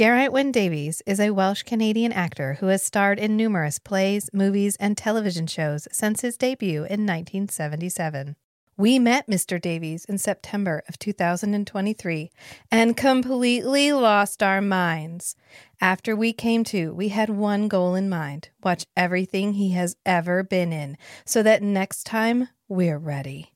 [0.00, 4.74] Geraint Wyn Davies is a Welsh Canadian actor who has starred in numerous plays, movies,
[4.80, 8.34] and television shows since his debut in 1977.
[8.78, 9.60] We met Mr.
[9.60, 12.30] Davies in September of 2023
[12.70, 15.36] and completely lost our minds.
[15.82, 20.42] After we came to, we had one goal in mind watch everything he has ever
[20.42, 20.96] been in
[21.26, 23.52] so that next time we're ready.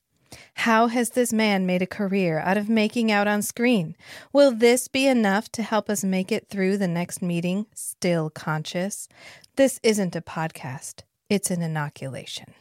[0.55, 3.95] How has this man made a career out of making out on screen?
[4.33, 9.07] Will this be enough to help us make it through the next meeting still conscious?
[9.55, 12.53] This isn't a podcast, it's an inoculation.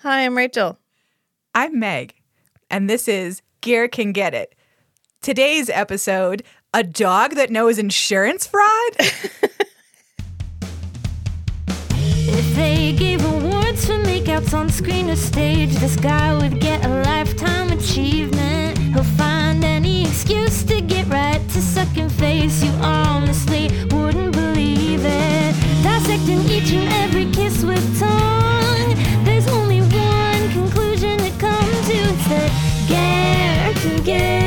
[0.00, 0.78] Hi, I'm Rachel.
[1.54, 2.14] I'm Meg,
[2.70, 4.54] and this is Ger Can Get It.
[5.22, 8.96] Today's episode A Dog That Knows Insurance Fraud?
[12.56, 17.70] They gave awards for makeouts on screen or stage, this guy would get a lifetime
[17.70, 18.78] achievement.
[18.78, 22.62] He'll find any excuse to get right to second face.
[22.64, 25.54] You honestly wouldn't believe it.
[25.82, 28.94] Dissecting each and every kiss with tongue.
[29.26, 31.98] There's only one conclusion to come to.
[32.08, 32.50] It's that
[32.88, 34.45] Ger can get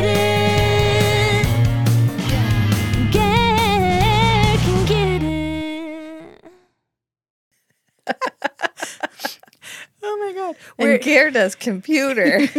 [10.03, 10.55] oh my God.
[10.77, 12.47] And We're Ger does computer.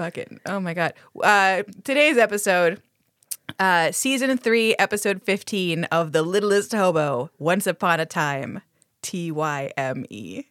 [0.00, 0.94] fucking, oh my God.
[1.22, 2.82] Uh, today's episode,
[3.58, 8.62] uh, season three, episode 15 of The Littlest Hobo, Once Upon a Tyme,
[9.02, 10.44] T Y M E.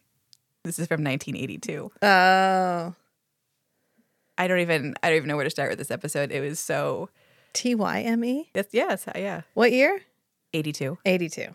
[0.64, 1.90] This is from 1982.
[2.02, 2.94] oh.
[4.38, 6.32] I don't even, I don't even know where to start with this episode.
[6.32, 7.10] It was so,
[7.52, 8.48] T Y M E?
[8.72, 10.00] yes, yeah, What year?
[10.54, 11.54] 82, 82.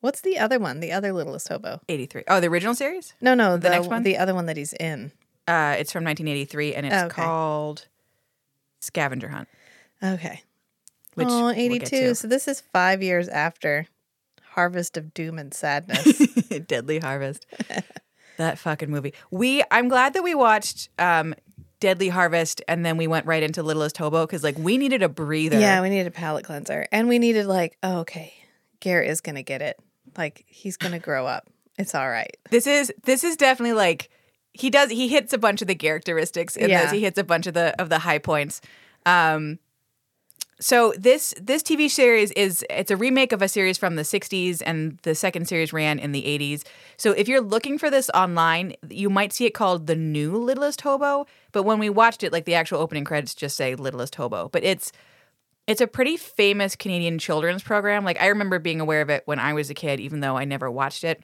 [0.00, 0.80] What's the other one?
[0.80, 1.80] The other littlest hobo?
[1.88, 2.24] 83.
[2.28, 3.14] Oh, the original series?
[3.20, 4.02] No, no, the, next one?
[4.04, 5.10] the other one that he's in.
[5.46, 7.22] Uh, it's from 1983 and it's Okay.
[7.22, 7.86] called
[8.80, 9.48] Scavenger Hunt.
[10.02, 10.42] Okay.
[11.14, 12.14] Which oh, we'll get to.
[12.14, 13.86] so this is five years after
[14.52, 16.18] Harvest of Doom and Sadness.
[16.66, 17.46] Deadly Harvest.
[18.36, 19.14] that fucking movie.
[19.32, 21.34] We I'm glad that we watched um
[21.80, 25.08] Deadly Harvest and then we went right into Littlest Hobo because like we needed a
[25.08, 25.58] breather.
[25.58, 26.86] yeah, we needed a palate cleanser.
[26.92, 28.34] And we needed, like, oh, okay,
[28.80, 29.78] Garrett is going to get it.
[30.18, 31.48] Like, he's to grow up.
[31.78, 32.36] It's all right.
[32.50, 34.10] This is this is definitely like
[34.52, 36.82] he does he hits a bunch of the characteristics in Yeah.
[36.82, 36.92] this.
[36.92, 38.60] He hits a bunch of the of the high points.
[39.06, 39.60] Um
[40.60, 44.60] so this this TV series is it's a remake of a series from the 60s
[44.66, 46.64] and the second series ran in the 80s.
[46.96, 50.80] So if you're looking for this online, you might see it called The New Littlest
[50.80, 54.48] Hobo, but when we watched it like the actual opening credits just say Littlest Hobo,
[54.48, 54.90] but it's
[55.68, 58.04] it's a pretty famous Canadian children's program.
[58.04, 60.44] Like I remember being aware of it when I was a kid even though I
[60.44, 61.22] never watched it.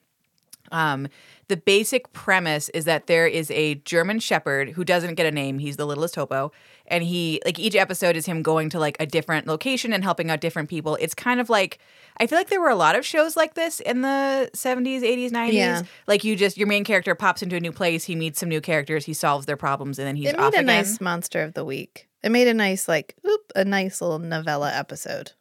[0.71, 1.07] Um,
[1.47, 5.59] the basic premise is that there is a German Shepherd who doesn't get a name.
[5.59, 6.51] He's the littlest hobo,
[6.87, 10.31] and he like each episode is him going to like a different location and helping
[10.31, 10.97] out different people.
[10.99, 11.77] It's kind of like
[12.17, 15.31] I feel like there were a lot of shows like this in the seventies, eighties,
[15.31, 15.87] nineties.
[16.07, 18.61] Like you just your main character pops into a new place, he meets some new
[18.61, 20.65] characters, he solves their problems, and then he's off a again.
[20.65, 22.07] nice monster of the week.
[22.25, 25.31] It made a nice, like, oop, a nice little novella episode.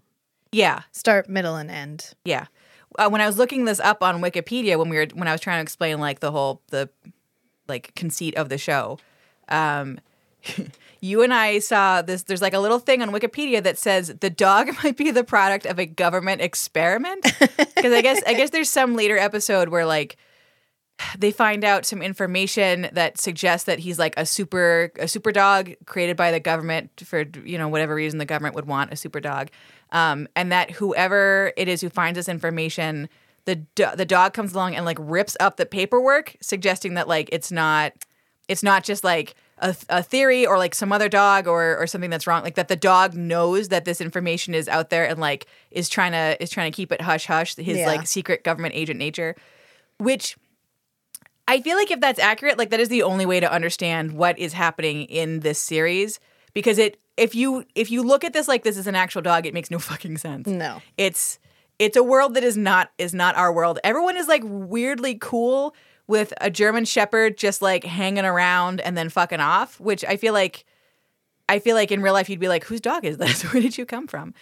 [0.53, 2.13] yeah, Start, middle, and end.
[2.27, 2.47] Yeah.
[2.99, 5.41] Uh, when I was looking this up on Wikipedia when we were when I was
[5.41, 6.89] trying to explain like the whole the
[7.67, 8.99] like conceit of the show,
[9.49, 9.99] um,
[11.01, 12.23] you and I saw this.
[12.23, 15.67] There's like a little thing on Wikipedia that says the dog might be the product
[15.67, 17.25] of a government experiment.
[17.25, 20.17] Because I guess I guess there's some later episode where like
[21.19, 25.73] they find out some information that suggests that he's like a super a super dog
[25.87, 29.21] created by the government for you know whatever reason the government would want a super
[29.21, 29.51] dog
[29.93, 33.09] um, and that whoever it is who finds this information
[33.45, 37.29] the do- the dog comes along and like rips up the paperwork suggesting that like
[37.33, 37.93] it's not
[38.49, 42.11] it's not just like a, a theory or like some other dog or or something
[42.11, 45.47] that's wrong like that the dog knows that this information is out there and like
[45.73, 47.87] is trying to is trying to keep it hush hush his Yeah.
[47.89, 49.35] like secret government agent nature
[49.99, 50.37] which
[51.47, 54.39] I feel like if that's accurate, like that is the only way to understand what
[54.39, 56.21] is happening in this series
[56.55, 59.47] because it if you if you look at this like this is an actual dog,
[59.47, 60.47] it makes no fucking sense.
[60.47, 60.81] No.
[60.97, 61.39] It's
[61.79, 63.79] it's a world that is not is not our world.
[63.85, 65.75] Everyone is like weirdly cool
[66.07, 70.33] with a German shepherd just like hanging around and then fucking off, which I feel
[70.33, 70.65] like
[71.49, 73.43] I feel like in real life you'd be like, whose dog is this?
[73.53, 74.35] Where did you come from?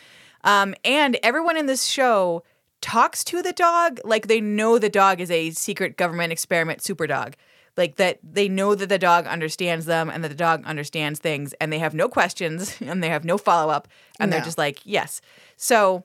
[0.44, 2.43] Um, and everyone in this show
[2.82, 7.06] talks to the dog like they know the dog is a secret government experiment super
[7.06, 7.37] dog.
[7.75, 11.55] Like that they know that the dog understands them and that the dog understands things
[11.55, 13.88] and they have no questions and they have no follow up
[14.20, 15.23] and they're just like, yes.
[15.56, 16.05] So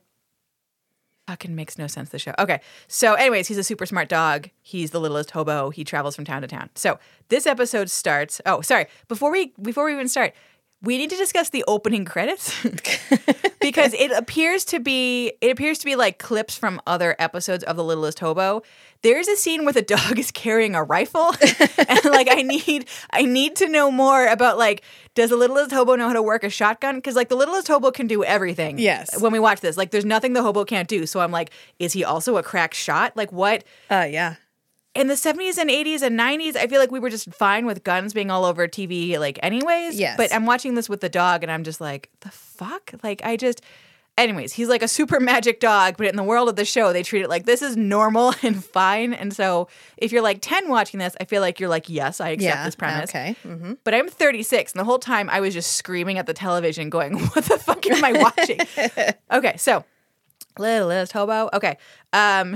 [1.27, 2.33] fucking makes no sense the show.
[2.39, 2.61] Okay.
[2.87, 4.49] So anyways, he's a super smart dog.
[4.61, 5.71] He's the littlest hobo.
[5.71, 6.69] He travels from town to town.
[6.75, 8.39] So this episode starts.
[8.45, 8.87] Oh, sorry.
[9.09, 10.33] Before we before we even start,
[10.81, 12.53] we need to discuss the opening credits
[13.59, 17.75] because it appears to be it appears to be like clips from other episodes of
[17.75, 18.61] The Littlest Hobo.
[19.01, 21.31] There's a scene where the dog is carrying a rifle,
[21.87, 24.83] and like I need I need to know more about like
[25.15, 26.95] does the Littlest Hobo know how to work a shotgun?
[26.95, 28.77] Because like the Littlest Hobo can do everything.
[28.77, 29.19] Yes.
[29.19, 31.07] When we watch this, like there's nothing the hobo can't do.
[31.07, 33.17] So I'm like, is he also a crack shot?
[33.17, 33.63] Like what?
[33.89, 34.35] Uh, yeah.
[34.97, 37.83] In the 70s and 80s and 90s, I feel like we were just fine with
[37.83, 39.99] guns being all over TV, like, anyways.
[39.99, 40.17] Yes.
[40.17, 42.93] But I'm watching this with the dog and I'm just like, the fuck?
[43.03, 43.61] Like, I just.
[44.19, 47.03] Anyways, he's like a super magic dog, but in the world of the show, they
[47.03, 49.13] treat it like this is normal and fine.
[49.13, 52.29] And so if you're like 10 watching this, I feel like you're like, yes, I
[52.29, 52.65] accept Yeah.
[52.65, 53.11] this premise.
[53.11, 53.35] Okay.
[53.43, 56.89] hmm But I'm 36, and the whole time I was just screaming at the television,
[56.89, 58.59] going, "What the fuck am I watching?"
[59.31, 59.85] okay, so
[60.57, 61.49] littlest hobo.
[61.53, 61.77] Okay,
[62.11, 62.55] um,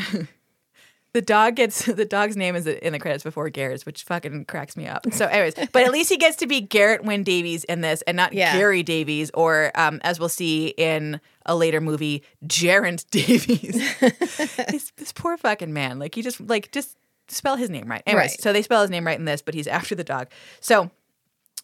[1.13, 4.77] the dog gets the dog's name is in the credits before Geraint's, which fucking cracks
[4.77, 5.05] me up.
[5.11, 8.15] So, anyways, but at least he gets to be Geraint Wyn Davies in this, and
[8.15, 8.55] not Yeah.
[8.57, 13.99] Gary Davies, or um, as we'll see in a later movie, Gerent Davies.
[14.69, 15.99] this, this poor fucking man.
[15.99, 16.95] Like he just like just
[17.27, 18.03] spell his name right.
[18.05, 18.41] Anyways, Right.
[18.41, 20.27] so they spell his name right in this, but he's after the dog.
[20.59, 20.91] So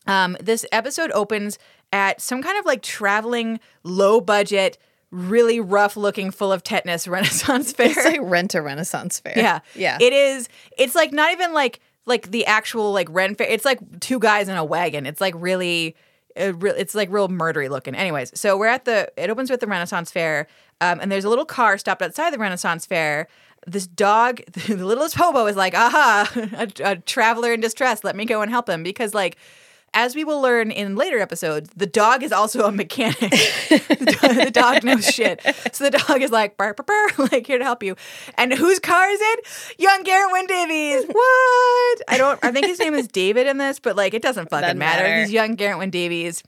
[0.08, 1.60] um, this episode opens
[1.92, 4.78] at some kind of like traveling, low budget,
[5.12, 7.88] really rough looking, full of tetanus Renaissance fair.
[7.88, 9.34] It's like rent a Renaissance fair.
[9.36, 9.98] yeah, Yeah.
[10.02, 10.50] It is.
[10.78, 13.48] It's like not even like like the actual like Ren fair.
[13.48, 15.06] It's like two guys in a wagon.
[15.06, 15.96] It's like really.
[16.40, 17.96] It's like real murdery looking.
[17.96, 19.12] Anyways, so we're at the.
[19.18, 20.46] It opens with the Renaissance Fair,
[20.82, 23.28] um, and there's a little car stopped outside the Renaissance Fair.
[23.66, 28.04] This dog, the littlest hobo, is like, "Aha, a, a traveler in distress.
[28.04, 29.36] Let me go and help him." Because, like,
[29.94, 33.18] as we will learn in later episodes, the dog is also a mechanic.
[33.70, 35.42] the, dog, the dog knows shit.
[35.74, 37.96] So the dog is like, burr, burr, burr, like here to help you.
[38.38, 39.76] And whose car is it?
[39.80, 41.06] Young Geraint Davies.
[41.18, 42.02] What?
[42.08, 42.44] I don't.
[42.44, 45.04] I think his name is David in this, but like it doesn't fucking Doesn't matter.
[45.04, 45.22] matter.
[45.22, 46.44] He's young Geraint Davies.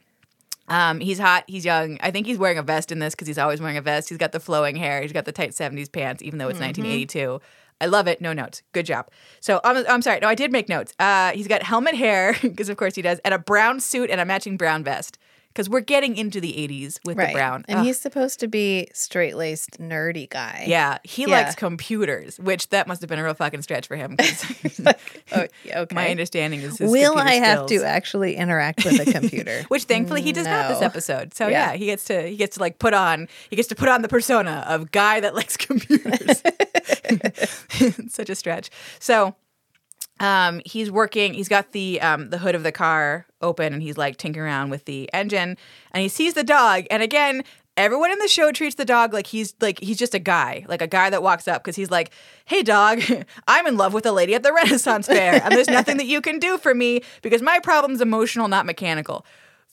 [0.67, 1.45] Um, he's hot.
[1.47, 1.97] He's young.
[2.01, 4.09] I think he's wearing a vest in this because he's always wearing a vest.
[4.09, 5.01] He's got the flowing hair.
[5.01, 7.41] He's got the tight '70s pants, even though it's 1982.
[7.81, 8.19] I love it.
[8.21, 8.61] No notes.
[8.73, 9.09] Good job.
[9.39, 10.19] So I'm, I'm sorry.
[10.21, 10.93] No, I did make notes.
[10.99, 14.19] Uh, he's got helmet hair because of course he does, and a brown suit and
[14.19, 15.17] a matching brown vest
[15.53, 17.29] because we're getting into the 80s with right.
[17.29, 17.65] the brown.
[17.67, 17.85] And Ugh.
[17.87, 20.65] he's supposed to be straight laced, nerdy guy.
[20.67, 21.29] yeah, he Yeah.
[21.41, 24.15] likes computers, which that must have been a real fucking stretch for him.
[24.15, 24.45] 'cause
[25.31, 25.95] Oh, okay.
[25.95, 27.81] My understanding is Will I have skills.
[27.81, 29.63] to actually interact with a computer?
[29.69, 31.33] Which thankfully he does not this episode.
[31.33, 31.71] So yeah.
[31.71, 31.77] Yeah.
[31.77, 34.07] he gets to he gets to like put on he gets to put on the
[34.07, 36.43] persona of guy that likes computers.
[38.09, 38.69] Such a stretch.
[38.99, 39.35] So
[40.19, 43.97] um he's working he's got the um the hood of the car open and he's
[43.97, 45.57] like tinkering around with the engine
[45.91, 47.43] and he sees the dog and again
[47.77, 50.81] everyone in the show treats the dog like he's like he's just a guy like
[50.81, 52.11] a guy that walks up because he's like
[52.45, 53.01] hey dog
[53.47, 56.19] i'm in love with a lady at the renaissance fair and there's nothing that you
[56.19, 59.25] can do for me because my problem's emotional not mechanical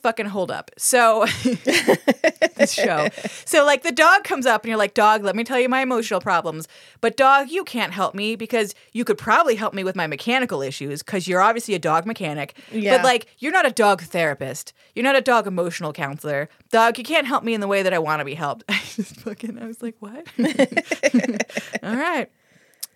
[0.06, 3.08] fucking hold up so this show.
[3.44, 5.80] So like the dog comes up and you're like, dog, let me tell you my
[5.80, 6.68] emotional problems.
[7.00, 10.62] But dog, you can't help me because you could probably help me with my mechanical
[10.62, 12.56] issues because you're obviously a dog mechanic.
[12.70, 12.96] Yeah.
[12.96, 14.72] But like you're not a dog therapist.
[14.94, 16.48] You're not a dog emotional counselor.
[16.70, 18.62] Dog, you can't help me in the way that I want to be helped.
[18.68, 20.24] I just fucking I was like, what?
[21.82, 22.30] All right.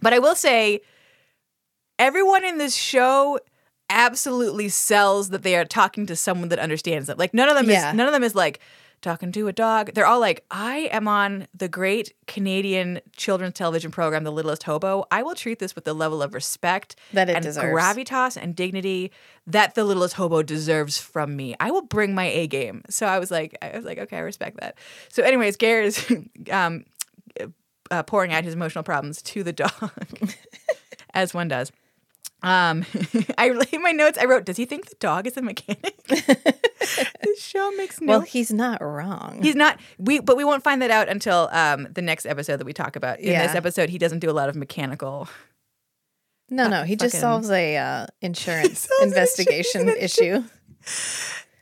[0.00, 0.82] But I will say
[1.98, 3.40] everyone in this show
[3.90, 7.18] absolutely sells that they are talking to someone that understands them.
[7.18, 7.90] Like none of them Yeah.
[7.90, 8.60] is none of them is like
[9.02, 9.92] talking to a dog.
[9.94, 15.06] They're all like, I am on the great Canadian children's television program, The Littlest Hobo.
[15.10, 17.66] I will treat this with the level of respect That it and deserves.
[17.82, 19.10] gravitas and dignity
[19.46, 21.54] that the Littlest Hobo deserves from me.
[21.58, 22.82] I will bring my A game.
[22.90, 24.76] So I was like, I was like, okay, I respect that.
[25.08, 26.04] So, anyways, Ger is
[26.52, 26.84] um,
[27.90, 29.90] uh, pouring out his emotional problems to the dog,
[31.14, 31.72] as one does.
[32.42, 32.84] Um,
[33.38, 37.42] I in my notes I wrote, "Does he think the dog is a mechanic?" this
[37.42, 38.06] show makes no.
[38.06, 39.40] Well, he's not wrong.
[39.42, 39.78] He's not.
[39.98, 42.96] We but we won't find that out until um the next episode that we talk
[42.96, 43.20] about.
[43.20, 45.28] In this episode, he doesn't do a lot of mechanical.
[46.48, 50.44] no, no, he just solves a uh, insurance solves investigation insurance issue.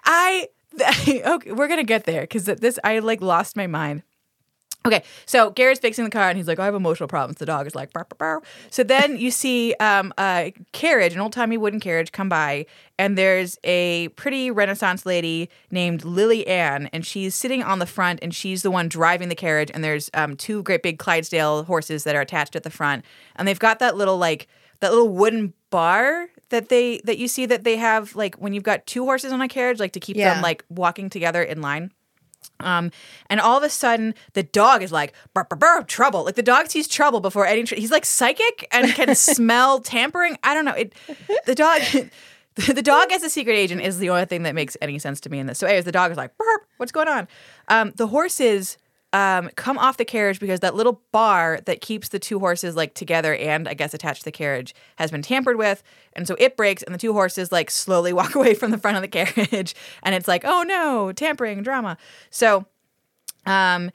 [0.05, 0.49] I
[0.81, 4.03] okay, we're gonna get there because this I like lost my mind.
[4.89, 7.39] Okay, so Geraint's fixing the car and he's like, I have emotional problems.
[7.39, 8.45] The dog is like, bark, bark, bark.
[8.71, 12.67] So then you see um, a carriage, an old timey wooden carriage, come by,
[12.99, 18.19] and there's a pretty Renaissance lady named Lily Ann, and she's sitting on the front,
[18.23, 19.71] and she's the one driving the carriage.
[19.73, 23.05] And there's um, two great big Clydesdale horses that are attached at the front,
[23.37, 24.49] and they've got that little like
[24.81, 28.63] that little wooden bar that they that you see that they have like when you've
[28.65, 31.93] got two horses on a carriage, like to keep them like walking together in line.
[32.61, 32.91] Um,
[33.31, 36.25] and all of a sudden, the dog is like, burr, burr, burr, trouble.
[36.25, 37.65] Like the dog sees trouble before any.
[37.65, 40.39] Tr- he's like psychic and can smell tampering.
[40.43, 40.73] I don't know.
[40.73, 40.95] It.
[41.47, 41.83] The dog.
[42.55, 45.31] the dog as a secret agent is the only thing that makes any sense to
[45.31, 45.59] me in this.
[45.59, 47.29] So, anyways, the dog is like, burp, what's going on?
[47.69, 48.79] Um, the horses
[49.19, 52.95] um, come off the carriage because that little bar that keeps the two horses like
[52.95, 55.83] together and I guess attached to the carriage has been tampered with,
[56.13, 58.97] and so it breaks, and the two horses like slowly walk away from the front
[58.97, 61.97] of the carriage, and it's like, oh no, tampering drama.
[62.31, 62.67] So,
[63.45, 63.91] um,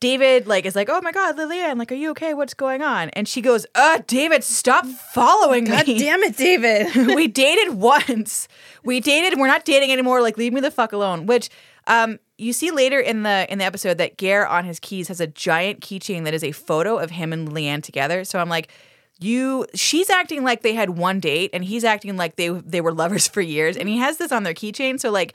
[0.00, 2.34] David like is like, oh my god, Lillian, like, are you okay?
[2.34, 3.10] What's going on?
[3.10, 6.00] And she goes, uh, David, stop following God me.
[6.00, 6.94] damn it, David.
[7.14, 8.48] we dated once.
[8.82, 9.38] We dated.
[9.38, 10.20] We're not dating anymore.
[10.20, 11.26] Like, leave me the fuck alone.
[11.26, 11.48] Which,
[11.86, 15.20] um, you see later in the in the episode that Ger on his keys has
[15.20, 18.24] a giant keychain that is a photo of him and Leanne together.
[18.24, 18.68] So I'm like,
[19.20, 19.66] you.
[19.74, 23.28] She's acting like they had one date, and he's acting like they they were lovers
[23.28, 23.76] for years.
[23.76, 24.98] And he has this on their keychain.
[24.98, 25.34] So like.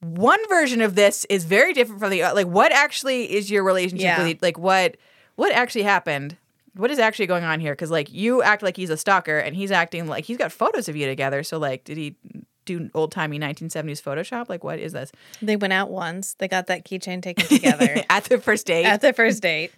[0.00, 2.46] One version of this is very different from the uh, like.
[2.46, 4.22] What actually is your relationship Yeah.
[4.22, 4.42] with?
[4.42, 4.98] Like what?
[5.36, 6.36] What actually happened?
[6.74, 7.72] What is actually going on here?
[7.72, 10.90] Because like you act like he's a stalker, and he's acting like he's got photos
[10.90, 11.42] of you together.
[11.42, 12.16] So like, did he
[12.64, 14.48] do old timey 1970s Photoshop?
[14.48, 15.12] Like, what is this?
[15.42, 16.34] they went out once.
[16.34, 19.70] They got that keychain taken together At the first date, at the first date.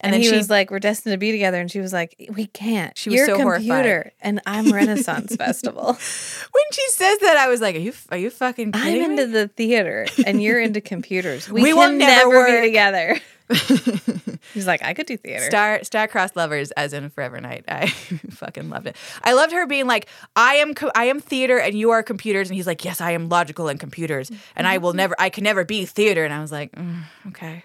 [0.00, 1.92] and, And, then he she was like, "We're destined to be together," and she was
[1.92, 2.96] like, "We can't.
[2.96, 4.12] She was so a horrified.
[4.20, 5.84] and I'm Renaissance Festival.
[5.92, 9.26] when she says that, I was like, are you are you fucking I'm kidding into
[9.26, 11.48] the theater, and you're into computers.
[11.52, 13.20] We, We will never never, be together."
[14.54, 17.64] He's like, "I could do theater." Star star-crossed lovers, as in Forever Knight.
[17.68, 17.86] I
[18.30, 18.96] fucking loved it.
[19.22, 22.48] I loved her being like, "I am, co- I am theater, and you are computers."
[22.48, 25.44] And he's like, "Yes, I am logical and computers, and I will never, I can
[25.44, 27.64] never be theater." And I was like, mm, "Okay,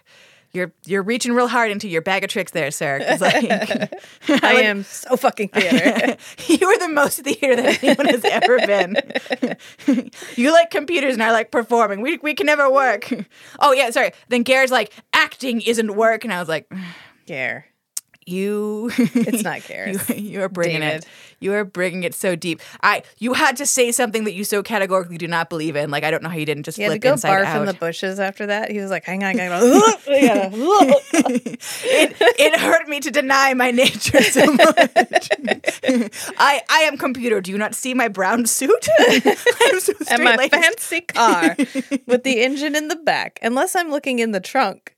[0.56, 3.94] you're you're reaching real hard into your bag of tricks there, sir." like,
[4.44, 6.18] I am so fucking theater.
[6.48, 10.10] you are the most theater that anyone has ever been.
[10.36, 12.02] you like computers and I like performing.
[12.02, 13.12] We, we can never work.
[13.60, 14.12] Oh, yeah, sorry.
[14.30, 16.24] Then Ger's like, acting isn't work.
[16.24, 16.72] And I was like,
[17.28, 17.66] Care.
[18.26, 18.92] You.
[18.98, 20.10] It's not Gareth.
[20.10, 21.06] You, you are bringing it.
[21.40, 22.62] You are bringing it so deep.
[22.82, 23.04] I.
[23.20, 25.92] You had to say something that you so categorically do not believe in.
[25.92, 27.60] Like I don't know how you didn't just had to flip go inside barf out.
[27.62, 28.72] in the bushes after that.
[28.72, 29.62] He was like, "Hang on, hang on."
[31.88, 35.30] It, it hurt me to deny my nature so much.
[36.38, 37.42] I I am computer.
[37.42, 38.88] Do you not see my brown suit?
[39.00, 41.56] I'm so and my fancy car
[42.06, 43.40] with the engine in the back.
[43.42, 44.95] Unless I'm looking in the trunk.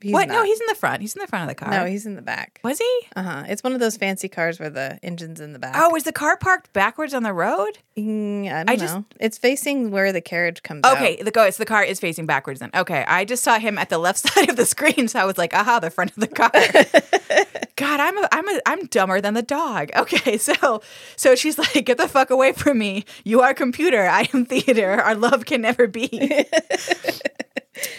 [0.00, 0.28] He's what?
[0.28, 1.00] No, he's in the front.
[1.00, 1.70] He's in the front of the car.
[1.70, 2.60] no, he's in the back.
[2.62, 3.00] was he?
[3.16, 3.44] Uh huh.
[3.48, 5.74] It's one of those fancy cars where the engine's in the back.
[5.78, 7.78] Oh, was the car parked backwards on the road?
[7.96, 9.04] Mm, I don't I just- know.
[9.18, 10.96] It's facing where the carriage comes out.
[10.98, 11.44] Okay, the go.
[11.44, 12.60] It's the car is facing backwards.
[12.60, 15.24] Then okay, I just saw him at the left side of the screen, so I
[15.24, 16.50] was like, aha, the front of the car.
[17.76, 19.90] God, I'm a, I'm a, I'm dumber than the dog.
[20.04, 20.82] Okay, so
[21.16, 23.04] so she's like, get the fuck away from me.
[23.24, 24.06] You are computer.
[24.06, 24.92] I am theater.
[25.00, 26.46] Our love can never be.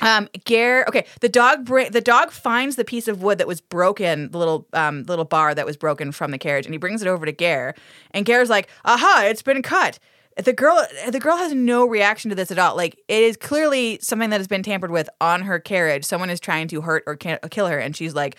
[0.01, 0.85] Um, Ger.
[0.87, 1.65] Okay, the dog.
[1.65, 5.25] Bra- the dog finds the piece of wood that was broken, the little um little
[5.25, 7.75] bar that was broken from the carriage, and he brings it over to Ger.
[8.11, 9.23] And Ger's like, "Aha!
[9.25, 9.99] It's been cut."
[10.41, 12.75] The girl, the girl has no reaction to this at all.
[12.77, 16.05] Like it is clearly something that has been tampered with on her carriage.
[16.05, 18.37] Someone is trying to hurt or can- kill her, and she's like,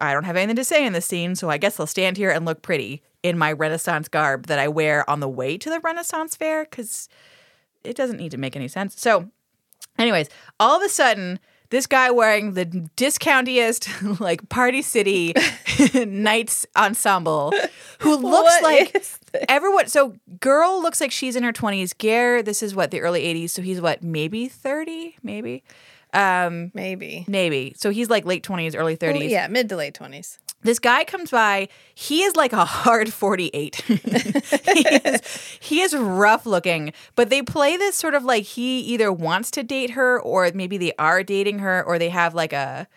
[0.00, 2.30] "I don't have anything to say in this scene, so I guess I'll stand here
[2.30, 5.80] and look pretty in my Renaissance garb that I wear on the way to the
[5.80, 7.08] Renaissance fair because
[7.84, 9.30] it doesn't need to make any sense." So
[9.98, 10.28] Anyways,
[10.60, 11.38] all of a sudden,
[11.70, 15.34] this guy wearing the discountiest, like Party City
[15.94, 17.52] Knights ensemble,
[18.00, 19.04] who looks like
[19.48, 19.88] everyone.
[19.88, 21.96] So, girl looks like she's in her 20s.
[21.98, 23.50] Ger, this is what, the early 80s.
[23.50, 25.16] So, he's what, maybe 30?
[25.22, 25.64] Maybe?
[26.16, 27.24] Um, Maybe.
[27.28, 27.74] maybe.
[27.76, 29.12] So, he's like late 20s, early 30s.
[29.12, 30.38] Well, yeah, mid to late twenties.
[30.62, 31.68] This guy comes by.
[31.94, 33.76] He is like a hard 48.
[33.86, 39.12] he, is, he is rough looking, but they play this sort of like he either
[39.12, 42.88] wants to date her or maybe they are dating her or they have like a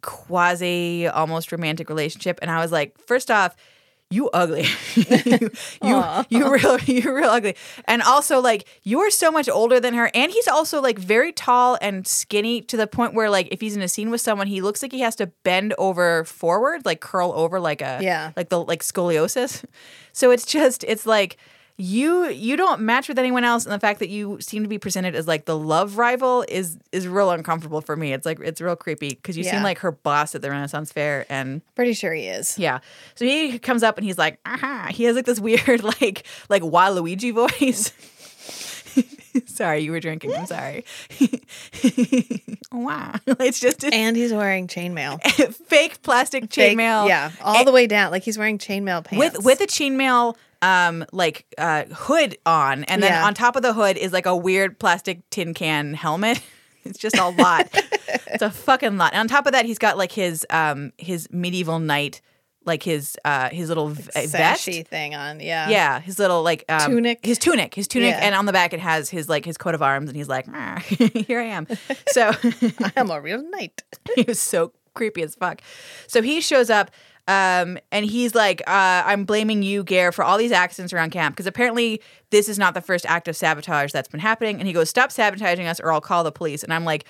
[0.00, 2.38] quasi almost romantic relationship.
[2.40, 3.54] And I was like, first off,
[4.14, 4.66] you ugly.
[4.94, 5.50] you,
[5.82, 7.56] you, you real you're real ugly.
[7.86, 11.32] And also like you are so much older than her and he's also like very
[11.32, 14.46] tall and skinny to the point where like if he's in a scene with someone
[14.46, 18.32] he looks like he has to bend over forward like curl over like a Yeah.
[18.36, 19.64] like the like scoliosis.
[20.16, 21.38] So it's just it's like
[21.76, 24.78] you you don't match with anyone else and the fact that you seem to be
[24.78, 28.12] presented as like the love rival is is real uncomfortable for me.
[28.12, 31.26] It's like it's real creepy because you seem like her boss at the Renaissance fair
[31.28, 32.56] and Pretty sure he is.
[32.58, 32.78] yeah.
[33.16, 34.88] So he comes up and he's like, aha.
[34.90, 37.92] He has like this weird, like, like Waluigi voice.
[39.46, 40.32] sorry, you were drinking.
[40.32, 40.84] I'm sorry.
[42.72, 43.14] wow.
[43.26, 45.20] It's just a And he's wearing chainmail.
[45.54, 47.08] fake plastic chainmail.
[47.08, 48.10] Yeah, all the way down.
[48.12, 49.18] Like he's wearing chainmail pants.
[49.18, 53.26] With with a chainmail um like uh hood on and then Yeah.
[53.26, 56.40] on top of the hood is like a weird plastic tin can helmet.
[56.86, 57.68] It's just a lot.
[57.72, 59.14] it's a fucking lot.
[59.14, 62.20] And on top of that he's got like his um his medieval knight
[62.66, 64.64] like his uh his little v- vest.
[64.90, 65.40] Thing on.
[65.40, 65.70] Yeah.
[65.70, 67.24] Yeah, his little like um, Tunic.
[67.24, 68.20] His tunic, his tunic, Yeah.
[68.26, 70.46] and on the back it has his like his coat of arms, and he's like,
[70.52, 70.76] "Ah,
[71.26, 71.66] "Here I am."
[72.08, 72.32] So
[72.96, 73.82] I'm a real knight.
[74.14, 75.62] he was so creepy as fuck.
[76.06, 76.90] So he shows up.
[77.26, 81.34] Um, and he's like, uh, I'm blaming you, Ger, for all these accidents around camp
[81.34, 84.58] because apparently this is not the first act of sabotage that's been happening.
[84.58, 86.62] And he goes, Stop sabotaging us or I'll call the police.
[86.62, 87.06] And I'm like,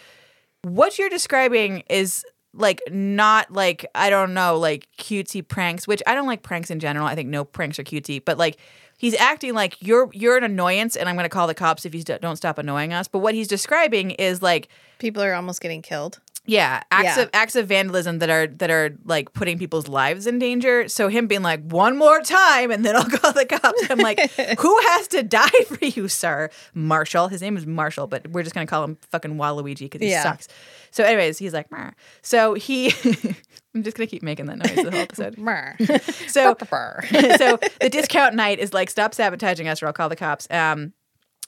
[0.62, 6.14] What you're describing is like not like, I don't know, like cutesy pranks, which I
[6.14, 7.06] don't like pranks in general.
[7.06, 8.56] I think no pranks are cutesy, but like,
[8.96, 11.94] He's acting like you're you're an annoyance, and I'm going to call the cops if
[11.94, 13.08] you don't stop annoying us.
[13.08, 14.68] But what he's describing is like
[14.98, 16.20] People are almost getting killed.
[16.46, 17.22] Yeah, acts Yeah.
[17.22, 20.88] of acts of vandalism that are that are like putting people's lives in danger.
[20.88, 23.90] So him being like one more time and then I'll call the cops.
[23.90, 24.18] I'm like,
[24.60, 26.50] who has to die for you, sir?
[26.74, 27.28] Marshall.
[27.28, 30.22] His name is Marshall, but we're just gonna call him fucking Waluigi because he Yeah.
[30.22, 30.48] sucks.
[30.90, 31.90] So, anyways, he's like, "Meh."
[32.22, 32.92] so he.
[33.74, 35.36] I'm just gonna keep making that noise the whole episode.
[36.28, 36.50] So
[37.38, 40.46] so the discount night is like stop sabotaging us or I'll call the cops.
[40.50, 40.92] Um,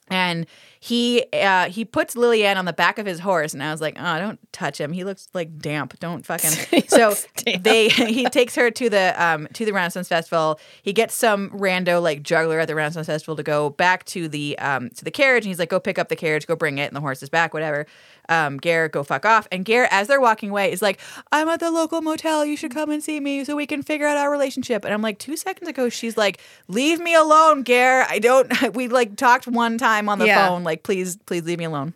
[0.09, 0.47] and
[0.81, 3.97] he uh, he puts Lillian on the back of his horse, and I was like,
[3.99, 4.93] oh, don't touch him.
[4.93, 5.99] He looks like damp.
[5.99, 6.51] Don't fucking.
[6.89, 7.63] so damp.
[7.63, 10.61] they he takes her to the um to the Renaissance Festival.
[10.83, 14.59] He gets some rando like juggler at the Renaissance Festival to go back to the
[14.59, 16.85] um to the carriage, and he's like, go pick up the carriage, go bring it,
[16.87, 17.87] and the horse is back, whatever.
[18.29, 19.47] Um, Ger, go fuck off.
[19.53, 20.99] And Ger, as they're walking away, is like,
[21.31, 22.45] I'm at the local motel.
[22.45, 24.85] You should come and see me so we can figure out our relationship.
[24.85, 28.05] And I'm like, two seconds ago, she's like, leave me alone, Ger.
[28.09, 28.53] I don't.
[28.75, 30.49] We like talked one time on the Yeah.
[30.49, 30.65] phone.
[30.67, 31.95] Like, please, please leave me alone.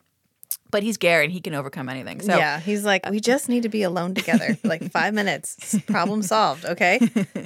[0.70, 2.20] But he's Ger and he can overcome anything.
[2.20, 4.56] So yeah, he's like, we just need to be alone together.
[4.70, 6.64] Like five minutes, problem solved.
[6.64, 7.00] Okay.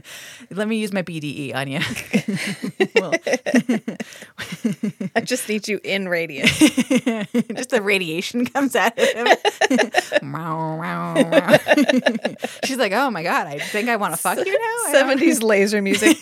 [0.50, 1.81] let me use my BDE on you.
[2.97, 3.14] well,
[5.16, 6.50] I just need you in radius.
[7.54, 9.26] just the radiation comes out of him.
[12.64, 14.93] She's like, oh my god, I think I want to fuck you now.
[14.93, 16.19] Seventies laser music.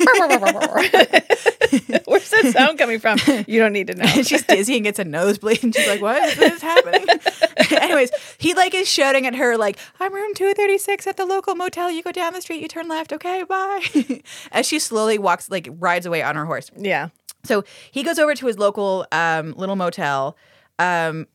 [2.07, 3.19] Where's that sound coming from?
[3.47, 4.07] You don't need to know.
[4.07, 6.92] She's dizzy and gets a nosebleed, and she's like, "What is this happening?"
[7.71, 11.27] Anyways, he like is shouting at her like, "I'm room two thirty six at the
[11.27, 11.91] local motel.
[11.91, 13.13] You go down the street, you turn left.
[13.13, 16.71] Okay, bye." As she slowly walks, like rides away on her horse.
[16.77, 17.09] Yeah.
[17.45, 20.37] So he goes over to his local um, little motel.
[20.79, 21.27] Um,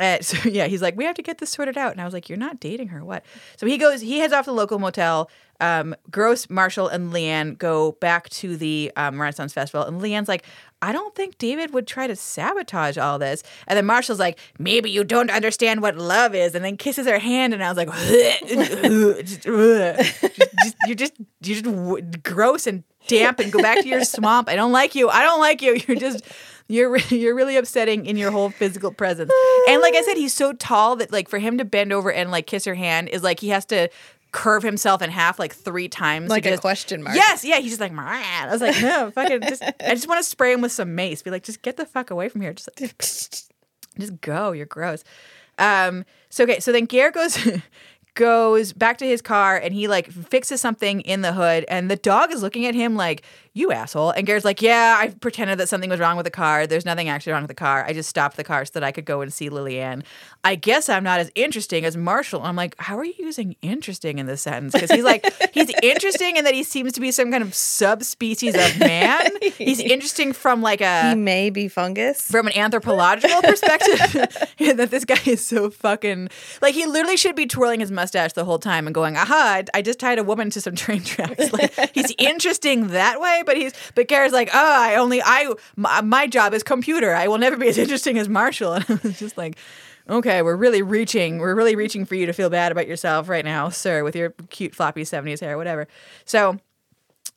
[0.00, 2.14] uh, so yeah, he's like, we have to get this sorted out, and I was
[2.14, 3.24] like, you're not dating her, what?
[3.56, 5.30] So he goes, he heads off to the local motel.
[5.60, 10.44] Um, Gross, Marshall, and Leanne go back to the um, Renaissance Festival, and Leanne's like,
[10.82, 13.42] I don't think David would try to sabotage all this.
[13.66, 17.18] And then Marshall's like, maybe you don't understand what love is, and then kisses her
[17.18, 17.90] hand, and I was like,
[18.46, 24.48] just, just- you're just you're just gross and damp, and go back to your swamp.
[24.48, 25.08] I don't like you.
[25.08, 25.78] I don't like you.
[25.86, 26.24] You're just
[26.68, 29.32] you're you're really upsetting in your whole physical presence.
[29.68, 32.30] And like I said, he's so tall that like for him to bend over and
[32.30, 33.88] like kiss her hand is like he has to
[34.32, 36.30] curve himself in half like three times.
[36.30, 37.16] Like a just- question mark.
[37.16, 37.58] Yes, yeah.
[37.58, 40.52] He's just like, "Meh." I was like, no, fucking just I just want to spray
[40.52, 41.22] him with some mace.
[41.22, 42.52] Be like, just get the fuck away from here.
[42.52, 44.52] Just like, just go.
[44.52, 45.04] You're gross.
[45.58, 46.04] Um.
[46.28, 46.60] So okay.
[46.60, 47.38] So then Ger goes
[48.14, 51.96] goes back to his car and he like fixes something in the hood and the
[51.96, 54.10] dog is looking at him like you asshole.
[54.10, 56.66] And Ger's like yeah I pretended that something was wrong with the car.
[56.66, 57.84] There's nothing actually wrong with the car.
[57.84, 60.04] I just stopped the car so that I could go and see Lillian.
[60.44, 62.42] I guess I'm not as interesting as Marshall.
[62.42, 64.72] I'm like how are you using interesting in this sentence?
[64.72, 68.54] Because he's like he's interesting in that he seems to be some kind of subspecies
[68.54, 69.30] of man.
[69.58, 72.22] He's interesting from like a He may be fungus.
[72.30, 73.98] from an anthropological perspective
[74.76, 76.28] that this guy is so fucking
[76.62, 79.78] like he literally should be twirling his mustache the whole time and going aha I,
[79.78, 81.52] I just tied a woman to some train tracks.
[81.52, 86.00] Like he's interesting that way but he's but Gara's like oh I only I my,
[86.00, 87.14] my job is computer.
[87.14, 88.72] I will never be as interesting as Marshall.
[88.80, 89.56] And I was just like
[90.08, 93.44] okay we're really reaching we're really reaching for you to feel bad about yourself right
[93.44, 95.86] now sir with your cute floppy 70s hair whatever.
[96.24, 96.58] So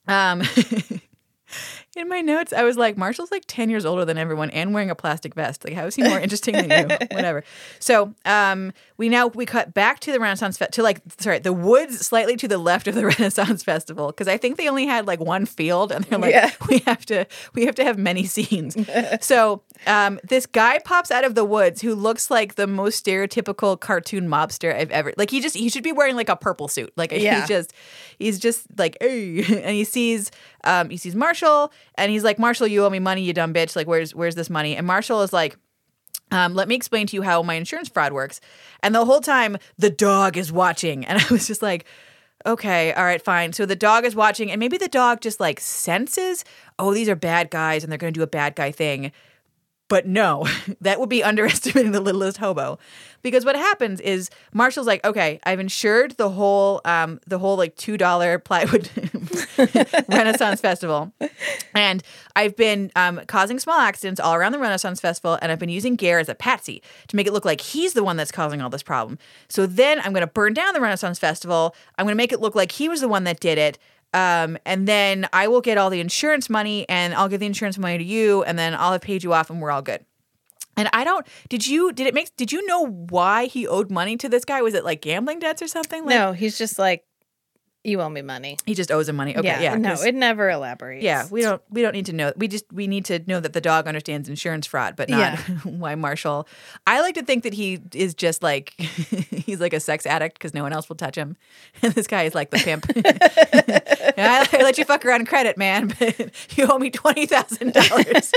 [0.07, 0.43] um
[1.95, 4.89] in my notes, I was like, Marshall's like 10 years older than everyone and wearing
[4.89, 5.63] a plastic vest.
[5.63, 6.95] Like, how is he more interesting than you?
[7.11, 7.43] Whatever.
[7.79, 11.53] So, um, we now, we cut back to the Renaissance, Fe- to like, sorry, the
[11.53, 14.11] woods slightly to the left of the Renaissance Festival.
[14.11, 16.51] Cause I think they only had like one field and they're like, Yeah.
[16.69, 18.75] we have to, we have to have many scenes.
[19.21, 23.79] so, um, this guy pops out of the woods who looks like the most stereotypical
[23.79, 26.91] cartoon mobster I've ever, like, he just, he should be wearing like a purple suit.
[26.95, 27.39] Like, Yeah.
[27.41, 27.73] he's just,
[28.17, 30.31] he's just like, hey, and he sees,
[30.63, 33.75] um, he sees Marshall and he's like, Marshall, you owe me money, you dumb bitch.
[33.75, 34.75] Like, where's, where's this money?
[34.75, 35.57] And Marshall is like,
[36.31, 38.41] um, let me explain to you how my insurance fraud works.
[38.81, 41.05] And the whole time, the dog is watching.
[41.05, 41.85] And I was just like,
[42.45, 43.53] okay, all right, fine.
[43.53, 46.43] So the dog is watching, and maybe the dog just like senses,
[46.79, 49.11] oh, these are bad guys and they're going to do a bad guy thing.
[49.89, 50.47] But no,
[50.81, 52.79] that would be underestimating the littlest hobo.
[53.21, 57.75] Because what happens is Marshall's like, okay, I've insured the whole um the whole like
[57.75, 58.89] two dollar plywood
[60.09, 61.13] Renaissance Festival.
[61.73, 62.03] And
[62.35, 65.95] I've been um, causing small accidents all around the Renaissance Festival, and I've been using
[65.95, 68.69] Gare as a patsy to make it look like he's the one that's causing all
[68.69, 69.17] this problem.
[69.49, 71.75] So then I'm going to burn down the Renaissance Festival.
[71.97, 73.77] I'm going to make it look like he was the one that did it.
[74.13, 77.77] Um, and then I will get all the insurance money, and I'll give the insurance
[77.77, 80.05] money to you, and then I'll have paid you off, and we're all good.
[80.75, 81.25] And I don't.
[81.49, 81.91] Did you?
[81.91, 82.35] Did it make?
[82.35, 84.61] Did you know why he owed money to this guy?
[84.61, 86.05] Was it like gambling debts or something?
[86.05, 87.03] Like, no, he's just like,
[87.83, 88.57] you owe me money.
[88.65, 89.35] he just owes him money.
[89.37, 91.03] Okay, yeah, No, it never elaborates.
[91.03, 92.31] Yeah, we don't we don't need to know.
[92.37, 95.37] We just we need to know that the dog understands insurance fraud, but not Yeah.
[95.65, 96.47] why Marshall.
[96.87, 100.53] I like to think that he is just like he's like a sex addict because
[100.53, 101.35] no one else will touch him,
[101.81, 102.85] and this guy is like the pimp.
[102.95, 106.17] I, I let you fuck her on credit, man, but
[106.57, 108.31] you owe me twenty thousand dollars.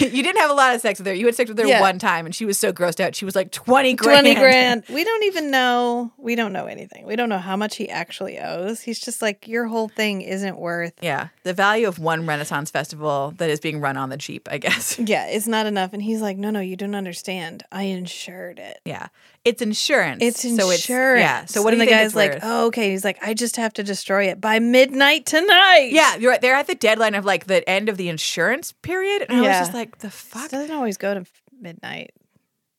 [0.00, 1.14] You didn't have a lot of sex with her.
[1.14, 1.80] You had sex with her Yeah.
[1.80, 3.14] one time, and she was so grossed out.
[3.14, 4.24] She was like twenty grand.
[4.26, 4.84] 20 grand.
[4.88, 6.12] We don't even know.
[6.18, 7.06] We don't know anything.
[7.06, 8.80] We don't know how much he actually owes.
[8.80, 10.94] He's just like, your whole thing isn't worth.
[11.00, 14.58] Yeah, the value of one Renaissance festival that is being run on the cheap, I
[14.58, 14.98] guess.
[15.10, 15.92] Yeah, it's not enough.
[15.92, 17.62] And he's like, no, no, you don't understand.
[17.70, 18.80] I insured it.
[18.84, 19.06] Yeah,
[19.44, 20.18] it's insurance.
[20.22, 20.84] It's insurance.
[20.84, 21.44] So it's yeah.
[21.44, 22.90] So what and do the guy's like, oh, okay.
[22.90, 25.90] He's like, I just have to destroy it by midnight tonight.
[25.92, 26.40] Yeah, you're right.
[26.40, 29.48] They're at the deadline of like the end of the insurance period, and I Yeah.
[29.50, 30.50] was just like, the It fuck.
[30.50, 31.24] doesn't always go to
[31.60, 32.12] midnight.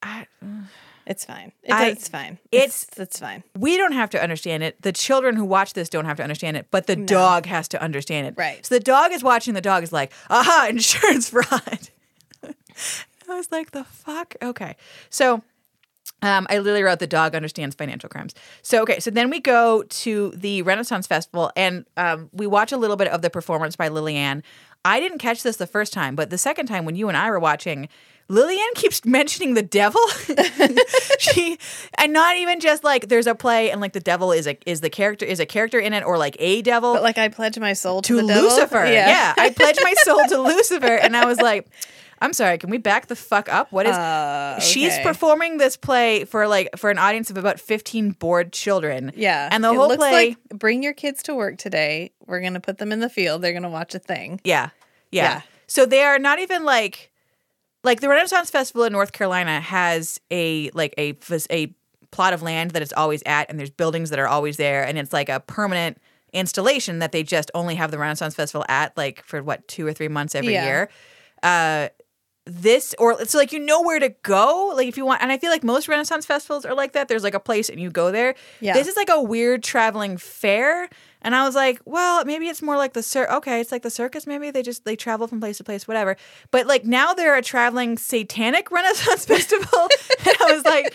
[0.03, 0.25] I,
[1.05, 1.51] It's fine.
[1.63, 2.37] It, I- it's fine.
[2.51, 3.43] it's- It's it's fine.
[3.57, 4.81] we don't have to understand it.
[4.81, 7.81] The children who watch this don't have to understand it, but the dog has to
[7.81, 8.35] understand it.
[8.37, 8.65] Right.
[8.65, 9.53] So the dog is watching.
[9.53, 11.89] The dog is like, aha, insurance fraud.
[13.29, 14.35] I was like, the fuck.
[14.41, 14.75] Okay,
[15.09, 15.41] so.
[16.23, 18.35] Um, I literally wrote the dog understands financial crimes.
[18.61, 22.77] So okay, so then we go to the Renaissance Festival and um, we watch a
[22.77, 24.43] little bit of the performance by Lillian.
[24.85, 27.31] I didn't catch this the first time, but the second time when you and I
[27.31, 27.89] were watching,
[28.27, 30.01] Lillian keeps mentioning the devil.
[31.19, 31.57] she
[31.97, 34.81] and not even just like there's a play and like the devil is a is
[34.81, 37.57] the character is a character in it or like a devil But like, I pledge
[37.59, 38.43] my soul to, to the devil.
[38.49, 38.85] Lucifer.
[38.85, 39.33] Yeah.
[39.37, 41.67] I pledged my soul to Lucifer, and I was like,
[42.23, 43.71] I'm sorry, can we back the fuck up?
[43.71, 43.95] What is?
[43.95, 49.11] Uh, She's performing this play for like for an audience of about 15 bored children.
[49.15, 49.49] Yeah.
[49.51, 50.11] and the It whole play.
[50.11, 52.11] like bring your kids to work today.
[52.27, 53.41] We're going to put them in the field.
[53.41, 54.39] They're going to watch a thing.
[54.43, 54.69] Yeah,
[55.11, 55.23] yeah.
[55.23, 55.41] Yeah.
[55.67, 57.10] So they are not even like
[57.83, 61.17] like the Renaissance Festival in North Carolina has a like a
[61.49, 61.73] a
[62.11, 64.97] plot of land that it's always at, and there's buildings that are always there, and
[64.97, 65.97] it's like a permanent
[66.33, 69.93] installation that they just only have the Renaissance Festival at like for what two or
[69.93, 70.65] three months every Yeah.
[70.65, 70.89] year.
[71.43, 71.89] Uh,
[72.47, 75.37] this or so like you know where to go like if you want and i
[75.37, 78.11] feel like most renaissance festivals are like that there's like a place and you go
[78.11, 78.73] there Yeah.
[78.73, 80.89] this is like a weird traveling fair
[81.21, 83.89] and i was like well maybe it's more like the cir okay it's like the
[83.89, 86.17] circus maybe they just they travel from place to place whatever.
[86.51, 89.87] But like now they're a traveling satanic renaissance festival.
[90.23, 90.93] And i was like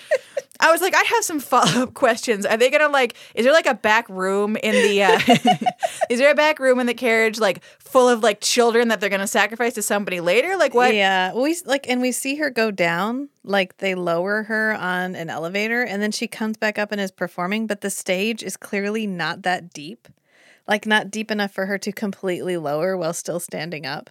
[0.60, 2.46] I was like, I have some follow up questions.
[2.46, 3.16] Are they gonna like?
[3.34, 5.02] Is there like a back room in the?
[5.02, 5.20] Uh,
[6.10, 9.10] is there a back room in the carriage, like full of like children that they're
[9.10, 10.56] gonna sacrifice to somebody later?
[10.56, 10.94] Like what?
[10.94, 11.34] Yeah.
[11.34, 13.28] We like, and we see her go down.
[13.44, 17.10] Like they lower her on an elevator, and then she comes back up and is
[17.10, 17.66] performing.
[17.66, 20.08] But the stage is clearly not that deep,
[20.66, 24.10] like not deep enough for her to completely lower while still standing up.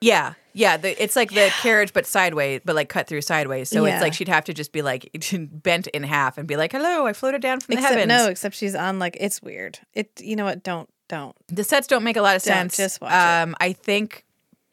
[0.00, 0.76] Yeah, yeah.
[0.76, 3.68] The, it's like the carriage, but sideways, but like cut through sideways.
[3.68, 3.94] So Yeah.
[3.94, 5.08] it's like she'd have to just be like
[5.50, 8.28] bent in half and be like, "Hello, I floated down from the Except heavens." no,
[8.28, 9.78] except she's on like it's weird.
[9.94, 10.62] It you know what?
[10.62, 11.36] Don't don't.
[11.48, 12.76] the sets don't make a lot of Don't, sense.
[12.76, 13.14] just watch it.
[13.16, 14.24] um, I think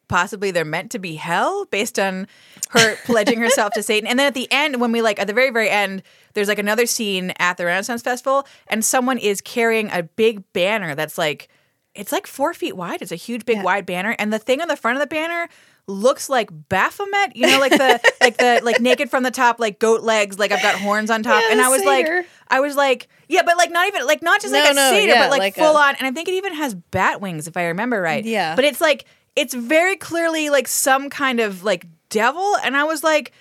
[0.07, 2.27] possibly they're meant to be hell based on
[2.71, 4.07] her pledging herself to Satan.
[4.07, 6.01] And then at the end, when we like at the very very end,
[6.33, 10.95] there's like another scene at the Renaissance Festival, and someone is carrying a big banner
[10.95, 11.49] that's like
[11.95, 13.03] it's like four feet wide.
[13.03, 15.47] It's a huge big wide banner, and the thing on the front of the banner
[15.87, 17.35] looks like Baphomet.
[17.35, 20.51] You know, like the like the like naked from the top, like goat legs, like
[20.51, 21.41] I've got horns on top.
[21.43, 22.07] Yeah, and I was like.
[22.49, 24.89] I was like, yeah, but like not even like not just like No, a no,
[24.91, 25.95] satyr, yeah, but like, like a- full on.
[25.95, 28.23] And I think it even has bat wings, if I remember right.
[28.23, 28.55] Yeah.
[28.55, 32.55] But it's like it's very clearly like some kind of like devil.
[32.63, 33.31] And I was like,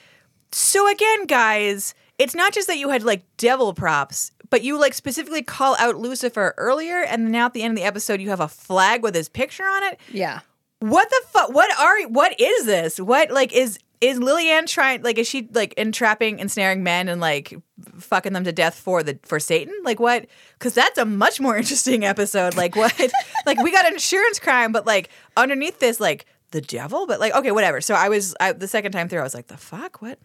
[0.50, 4.94] so again, guys, it's not just that you had like devil props, but you like
[4.94, 8.40] specifically call out Lucifer earlier, and now at the end of the episode, you have
[8.40, 10.00] a flag with his picture on it.
[10.10, 10.40] Yeah.
[10.82, 11.52] What the fuck?
[11.52, 12.08] What are?
[12.08, 12.98] What is this?
[12.98, 15.02] What like is is Lillian trying?
[15.02, 17.54] Like, is she like entrapping, ensnaring men and like
[17.98, 19.72] fucking them to death for the for Satan?
[19.84, 20.26] Like what?
[20.58, 22.56] Because that's a much more interesting episode.
[22.56, 22.92] Like what?
[23.46, 27.06] like we got an insurance crime, but like underneath this, like the devil.
[27.06, 27.80] But like okay, whatever.
[27.80, 30.02] So I was I, the second time through, I was like, the fuck?
[30.02, 30.18] What?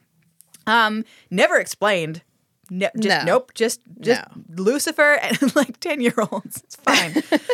[0.65, 2.24] Um, never explained.
[2.70, 3.34] Ne- just No.
[3.34, 3.54] nope.
[3.54, 4.24] Just just
[4.56, 6.63] Lucifer and like ten year olds.
[6.63, 7.13] It's fine.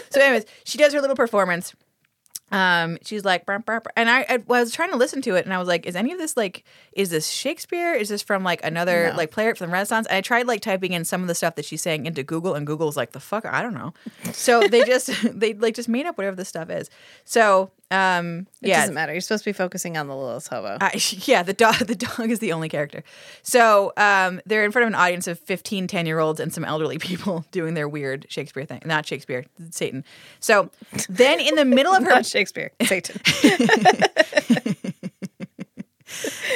[0.10, 1.76] so, anyways, she does her little performance.
[2.52, 5.68] Um, she's like, and I, I was trying to listen to it, and I was
[5.68, 7.94] like, "Is any of this like, is this Shakespeare?
[7.94, 9.18] Is this from like another No.
[9.18, 11.56] like playwright from the Renaissance?" And I tried like typing in some of the stuff
[11.56, 13.94] that she's saying into Google, and Google's like, "The fuck, I don't know."
[14.34, 16.90] So they just they like just made up whatever this stuff is.
[17.26, 19.12] So um, It yeah, doesn't matter.
[19.14, 20.78] You're supposed to be focusing on the littlest hobo.
[20.82, 23.04] I, yeah, the dog the dog is the only character.
[23.44, 26.66] So um, they're in front of an audience of 15, 10 year olds and some
[26.66, 28.82] elderly people doing their weird Shakespeare thing.
[28.84, 30.04] Not Shakespeare, Satan.
[30.40, 30.72] So
[31.08, 32.72] then in the middle of her Not Shakespeare.
[32.84, 33.22] Satan.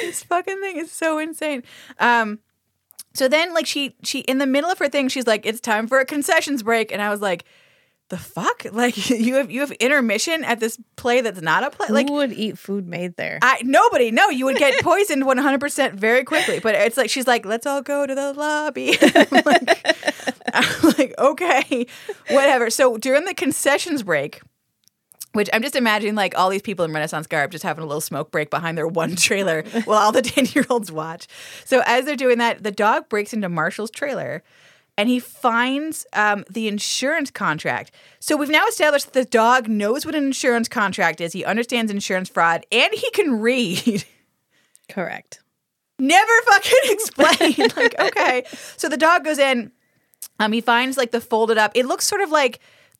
[0.02, 1.62] this fucking thing is so insane.
[2.00, 2.40] Um,
[3.14, 5.86] so then like she she in the middle of her thing, she's like, it's time
[5.86, 6.90] for a concessions break.
[6.92, 7.44] And I was like,
[8.08, 8.64] the fuck?
[8.78, 11.88] Like you have you have intermission at this play that's not a play?
[11.88, 13.38] Like Who would eat food made there?
[13.42, 14.10] I nobody.
[14.10, 16.60] No, you would get poisoned one hundred percent very quickly.
[16.60, 18.96] But it's like she's like, let's all go to the lobby.
[19.02, 19.86] I'm like,
[20.52, 21.86] I'm like, okay,
[22.30, 22.70] whatever.
[22.70, 24.40] So during the concessions break,
[25.32, 28.00] which I'm just imagining like all these people in Renaissance garb just having a little
[28.00, 31.26] smoke break behind their one trailer while all the 10 year olds watch.
[31.64, 34.42] So as they're doing that, the dog breaks into Marshall's trailer
[34.98, 37.92] and he finds um, the insurance contract.
[38.18, 41.92] So we've now established that the dog knows what an insurance contract is, he understands
[41.92, 44.04] insurance fraud, and he can read.
[44.90, 45.40] Correct.
[46.00, 47.76] Never fucking explained.
[47.76, 48.42] like, okay.
[48.76, 49.70] So the dog goes in.
[50.40, 51.72] Um, he finds like the folded up.
[51.74, 52.58] It looks sort of like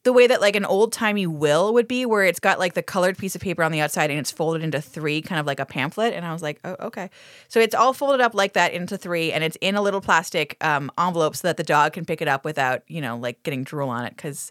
[0.08, 2.82] the way that like an old timey will would be, where it's got like the
[2.82, 5.60] colored piece of paper on the outside and it's folded into three, kind of like
[5.60, 6.14] a pamphlet.
[6.14, 7.10] And I was like, oh, okay.
[7.48, 10.56] So it's all folded up like that into three, and it's in a little plastic
[10.64, 13.64] um, envelope so that the dog can pick it up without, you know, like getting
[13.64, 14.50] drool on it because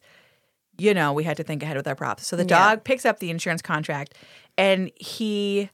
[0.79, 2.27] you know, we had to think ahead with our props.
[2.27, 2.49] So the Yeah.
[2.49, 4.13] dog picks up the insurance contract
[4.59, 5.71] and he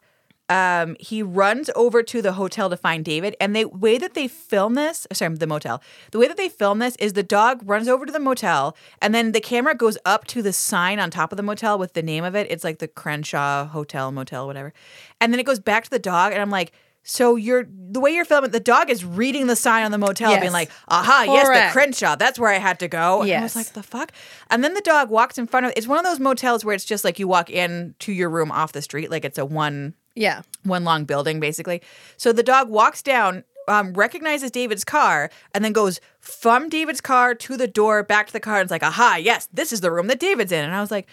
[0.57, 4.27] um he runs over to the hotel to find David and the way that they
[4.27, 7.87] film this sorry the motel the way that they film this is the dog runs
[7.93, 11.31] over to the motel and then the camera goes up to the sign on top
[11.33, 14.71] of the motel with the name of it it's like the Crenshaw Hotel Motel whatever
[15.19, 16.71] and then it goes back to the dog and I'm like
[17.05, 20.31] so you're the way you're filming the dog is reading the sign on the motel
[20.31, 20.39] Yes.
[20.41, 23.55] being like aha yes the Crenshaw that's where I had to go and I was
[23.55, 23.55] Yes.
[23.55, 24.11] like the fuck?
[24.49, 26.85] And then the dog walks in front of it's one of those motels where it's
[26.85, 29.95] just like you walk in to your room off the street, like it's a one
[30.15, 30.41] Yeah.
[30.63, 31.81] one long building basically.
[32.17, 37.33] So the dog walks down, um, recognizes David's car, and then goes from David's car
[37.35, 39.91] to the door, back to the car, and it's like, aha, yes, this is the
[39.91, 40.63] room that David's in.
[40.63, 41.07] And I was like,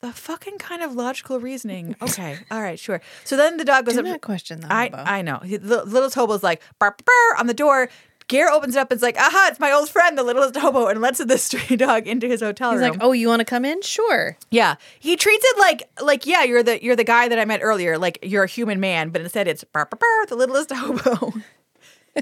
[0.00, 1.96] the fucking kind of logical reasoning.
[2.02, 3.00] Okay, all right, sure.
[3.24, 4.06] So then the dog goes Do up.
[4.06, 4.90] not question I.
[4.94, 5.38] I know.
[5.44, 7.88] He- The littlest hobo's like bark, bark, on the door.
[8.28, 10.86] Ger opens it up and it's like, aha, it's my old friend, the littlest hobo,
[10.86, 12.80] and lets the stray dog into his hotel room.
[12.80, 12.98] He's room.
[12.98, 13.80] like, "Oh, you want to come in?
[13.82, 17.44] Sure." Yeah, he treats it like like yeah, you're the you're the guy that I
[17.44, 20.70] met earlier, like you're a human man, but instead it's burr, burr, burr, the littlest
[20.74, 21.32] hobo.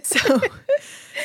[0.02, 0.40] so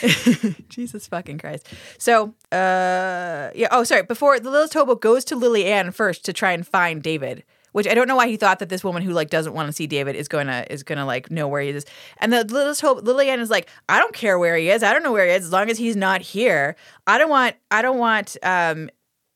[0.70, 1.68] Jesus fucking Christ.
[1.98, 6.34] So uh yeah, oh sorry, before the littlest hobo goes to Lily Ann first to
[6.34, 7.44] try and find David.
[7.72, 9.74] Which I don't know why he thought that this woman who like doesn't want to
[9.74, 11.86] see David is gonna is gonna like know where he is.
[12.18, 14.84] And the littlest hope Lily Ann is like, I don't care where he is.
[14.84, 16.76] I don't know where he is as long as he's not here.
[17.08, 18.90] I don't want I don't want um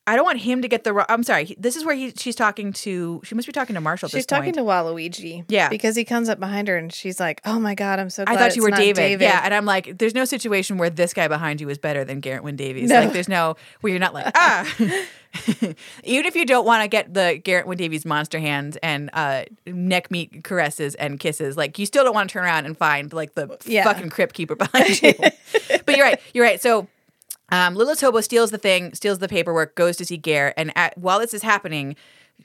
[0.08, 0.92] I don't want him to get the.
[0.92, 1.56] wrong I'm sorry.
[1.58, 3.20] This is where he she's talking to.
[3.24, 4.06] She must be talking to Marshall.
[4.06, 4.56] At She's talking point.
[4.56, 5.44] to Waluigi.
[5.48, 5.68] Yeah.
[5.68, 8.36] Because he comes up behind her and she's like, "Oh my god, I'm so I
[8.36, 9.20] thought you were not David.
[9.20, 12.20] Yeah, and I'm like, there's no situation where this guy behind you is better than
[12.20, 12.88] Geraint Wyn Davies.
[12.88, 13.00] No.
[13.00, 14.74] Like, there's no where you're not like ah.
[16.04, 19.44] Even if you don't want to get the Geraint Wyn Davies monster hands and uh,
[19.66, 23.12] neck meat caresses and kisses, like you still don't want to turn around and find
[23.12, 23.84] like the Yeah.
[23.84, 25.14] fucking crypt keeper behind you.
[25.84, 26.20] but you're right.
[26.32, 26.60] You're right.
[26.62, 26.88] So
[27.50, 30.96] um, Littlest Hobo steals the thing, steals the paperwork, goes to see Ger, and at,
[30.98, 31.96] while this is happening,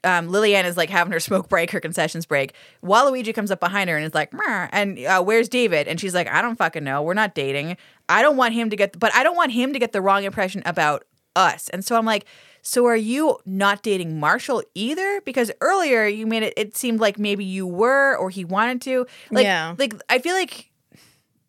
[0.03, 2.53] um, Lillian is like having her smoke break, her concessions break.
[2.83, 4.31] Waluigi comes up behind her and is like,
[4.71, 5.87] and uh, where's David?
[5.87, 7.01] And she's like, I don't fucking know.
[7.01, 7.77] We're not dating.
[8.09, 10.23] I don't want him to get, but I don't want him to get the wrong
[10.23, 11.03] impression about
[11.35, 11.69] us.
[11.69, 12.25] And so I'm like,
[12.61, 15.21] so are you not dating Marshall either?
[15.21, 19.05] Because earlier you made it, it seemed like maybe you were or he wanted to.
[19.31, 19.75] Like, Yeah.
[19.77, 20.70] like I feel like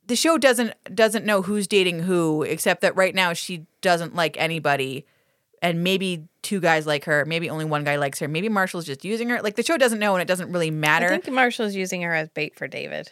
[0.07, 4.37] the show doesn't doesn't know who's dating who except that right now she doesn't like
[4.39, 5.07] anybody.
[5.61, 8.27] And maybe two guys like her maybe only one guy likes her.
[8.27, 9.41] Maybe marshall's just using her.
[9.41, 11.07] Like the show doesn't know and it doesn't really matter.
[11.07, 13.11] I think Marshall's using her as bait for David.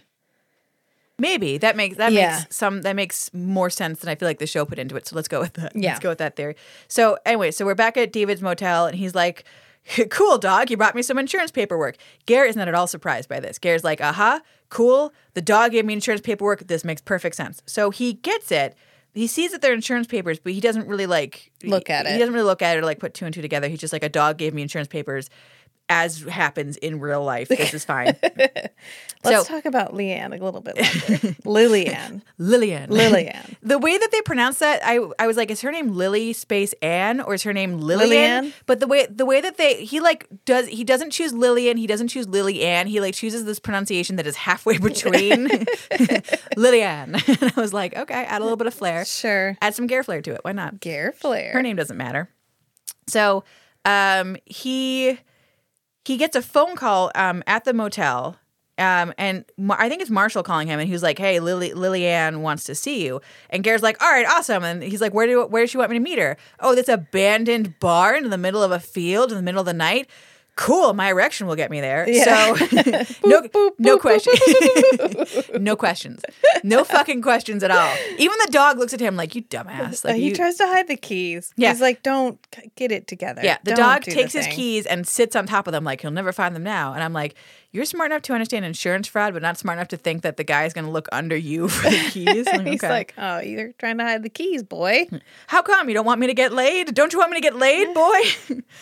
[1.19, 1.59] maybe.
[1.59, 2.39] That makes that Yeah.
[2.41, 5.07] makes some that makes more sense than i feel like the show put into it.
[5.07, 5.73] So let's go with that.
[5.77, 5.91] Yeah.
[5.91, 6.57] let's go with that theory.
[6.89, 9.45] So anyway so we're back at david's motel and he's like
[10.11, 10.71] cool dog.
[10.71, 11.97] You brought me some insurance paperwork.
[12.27, 13.59] Ger is not at all surprised by this.
[13.59, 15.13] Ger's like aha cool.
[15.35, 16.67] The dog gave me insurance paperwork.
[16.67, 17.63] This makes perfect sense.
[17.67, 18.75] So he gets it.
[19.13, 22.15] He sees that they're insurance papers but he doesn't really like Look at he it.
[22.15, 23.69] He doesn't really look at it or like put two and two together.
[23.69, 25.29] He's just like a dog gave me insurance papers
[25.91, 27.49] as happens in real life.
[27.49, 28.17] This is fine.
[28.23, 28.69] Let's
[29.25, 31.37] So- talk about Leanne a little bit longer.
[31.45, 32.23] Lillian.
[32.39, 32.89] Lillian.
[32.89, 33.57] Lillian.
[33.63, 36.73] The way that they pronounce that, I I was like, is her name Lily space
[36.81, 38.09] Ann or is her name Lillian?
[38.09, 38.53] Lillian?
[38.67, 41.87] But the way the way that they he like does he doesn't choose Lillian, he
[41.87, 42.87] doesn't choose Lily Ann.
[42.87, 45.67] He like chooses this pronunciation that is halfway between
[46.57, 47.15] Lillian.
[47.17, 49.05] and I was like, okay, add a little bit of flair.
[49.05, 49.57] Sure.
[49.61, 50.41] Add some Ger flair to it.
[50.43, 50.81] Why not?
[50.81, 51.53] Ger Flair.
[51.53, 52.29] Her name doesn't matter.
[53.09, 53.45] So
[53.85, 55.19] um, he
[56.05, 58.37] he gets a phone call um, at the motel.
[58.79, 62.65] Um, and I think it's Marshall calling him, and he's like, "Hey, Lily Lillian wants
[62.65, 65.63] to see you." And Gare's like, "All right, awesome." And he's like, "Where do where
[65.63, 68.73] does she want me to meet her?" Oh, this abandoned bar in the middle of
[68.73, 70.09] a field in the middle of the night.
[70.61, 72.07] Cool, my erection will get me there.
[72.07, 72.55] Yeah.
[72.55, 74.39] So no no questions.
[75.59, 76.23] no questions.
[76.63, 77.95] No fucking questions at all.
[78.19, 80.87] Even the dog looks at him like, "You dumbass." Like he you, tries to hide
[80.87, 81.55] the keys.
[81.57, 81.71] Yeah.
[81.71, 82.39] He's like, don't
[82.77, 83.41] get it together.
[83.43, 85.83] Yeah, the Don't dog do the takes his keys and sits on top of them
[85.83, 86.93] like he'll never find them now.
[86.93, 87.37] And I'm like,
[87.73, 90.45] you're smart enough to understand insurance fraud, but not smart enough to think that the
[90.45, 92.47] guy is going to look under you for the keys.
[92.47, 92.89] Like, He's okay.
[92.89, 95.07] like, oh, you're trying to hide the keys, boy.
[95.47, 96.95] how come you don't want me to get laid?
[96.95, 98.21] Don't you want me to get laid, boy?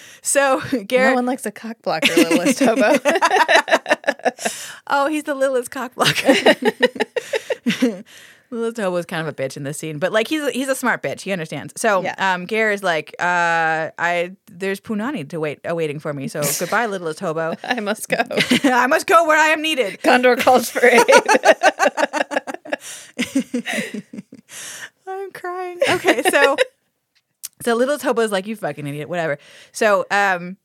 [0.22, 2.98] so No one likes a cock blocker, littlest hobo.
[4.87, 6.35] oh, he's the Lilith's cock blocker.
[8.51, 10.69] Littlest Hobo is kind of a bitch in this scene, but like he's a, he's
[10.69, 11.21] a smart bitch.
[11.21, 11.75] He understands.
[11.77, 12.15] So Yeah.
[12.35, 16.29] um, Ger is like, uh, I there's Punani to wait awaiting for me.
[16.29, 17.55] So goodbye, littlest hobo.
[17.65, 18.17] I must go.
[18.65, 20.01] I must go where I am needed.
[20.03, 21.03] Gondor calls for aid.
[25.07, 25.79] I'm crying.
[25.91, 26.57] Okay, so
[27.63, 29.39] so littlest hobo is like, you fucking idiot, whatever.
[29.73, 30.57] So um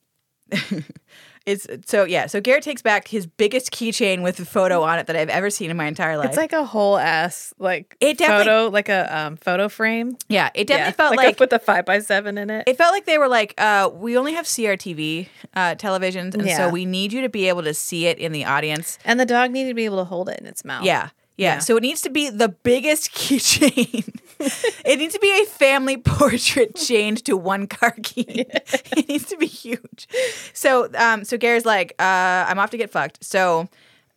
[1.46, 5.08] it's so yeah, so Garrett takes back his biggest keychain with a photo on it
[5.08, 6.30] that I've ever seen in my entire life.
[6.30, 10.18] It's like a whole ass like It photo, like a um, photo frame.
[10.30, 12.64] yeah, it definitely yeah, felt like, like, with a five by seven in it.
[12.68, 16.58] it felt like they were like, uh, we only have CRTV uh, televisions, and Yeah.
[16.58, 18.98] so we need you to be able to see it in the audience.
[19.04, 20.86] and the dog needed to be able to hold it in its mouth.
[20.86, 21.10] Yeah.
[21.36, 21.56] Yeah.
[21.56, 21.60] Yeah.
[21.60, 24.16] So it needs to be the biggest keychain.
[24.86, 28.24] it needs to be a family portrait chained to one car key.
[28.50, 30.08] it needs to be huge.
[30.54, 33.24] So um so Gary's like, uh, I'm off to get fucked.
[33.24, 33.68] So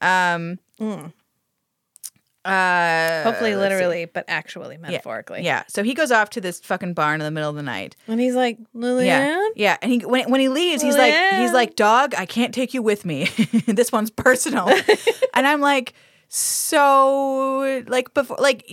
[0.01, 0.59] um
[2.45, 3.57] uh Hopefully, see.
[3.57, 5.43] literally, but actually, metaphorically.
[5.43, 5.65] Yeah.
[5.67, 7.97] So he goes off to this fucking barn in the middle of the night.
[8.07, 9.07] And he's like, Lillian?
[9.07, 9.49] Yeah.
[9.57, 9.77] Yeah.
[9.83, 12.83] And he when when he leaves, he's like he's like, Dog, I can't take you
[12.83, 13.25] with me.
[13.67, 14.69] this one's personal.
[15.35, 15.95] and I'm like,
[16.29, 18.65] so like before like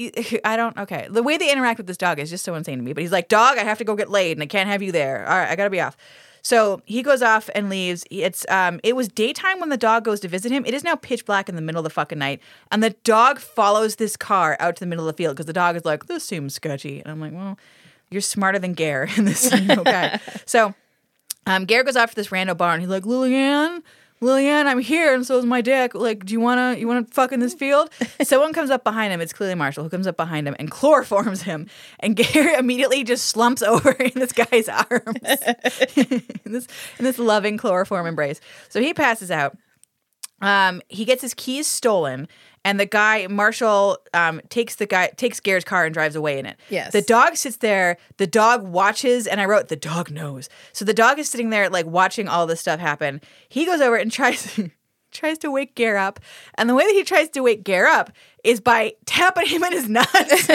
[0.46, 1.08] I don't okay.
[1.10, 2.94] The way they interact with this dog is just so insane to me.
[2.94, 4.92] But he's like, Dog, I have to go get laid and I can't have you
[4.92, 5.28] there.
[5.28, 5.96] All right, I gotta be off.
[6.42, 8.04] So he goes off and leaves.
[8.12, 10.66] It's um it was daytime when the dog goes to visit him.
[10.66, 12.42] It is now pitch black in the middle of the fucking night.
[12.72, 15.54] And the dog follows this car out to the middle of the field because the
[15.54, 17.00] dog is like, This seems sketchy.
[17.00, 17.58] And I'm like, Well,
[18.10, 19.52] you're smarter than Ger in this.
[19.70, 20.20] Okay.
[20.46, 20.74] so
[21.46, 23.84] um, Garrett goes off to this rando bar and he's like, Lillian,
[24.24, 25.94] Lillian, I'm here, and so is my dick.
[25.94, 27.90] Like, do you wanna you wanna fuck in this field?
[28.24, 29.22] Someone comes up behind him.
[29.22, 31.68] It's clearly Marshall who comes up behind him and chloroforms him.
[32.00, 35.20] And Gary immediately just slumps over in this guy's arms
[36.46, 38.40] in this in this loving chloroform embrace.
[38.70, 39.58] So he passes out.
[40.42, 42.28] Um, he gets his keys stolen,
[42.65, 46.45] and the guy Marshall um, takes the guy takes Garrett's car and drives away in
[46.45, 46.58] it.
[46.69, 46.91] Yes.
[46.93, 47.97] The dog sits there.
[48.17, 50.49] The dog watches, and I wrote the dog knows.
[50.71, 53.21] So the dog is sitting there like watching all this stuff happen.
[53.49, 54.60] He goes over and tries
[55.12, 56.19] tries to wake Ger up,
[56.56, 58.12] and the way that he tries to wake Ger up
[58.43, 60.47] is by tapping him in his nuts.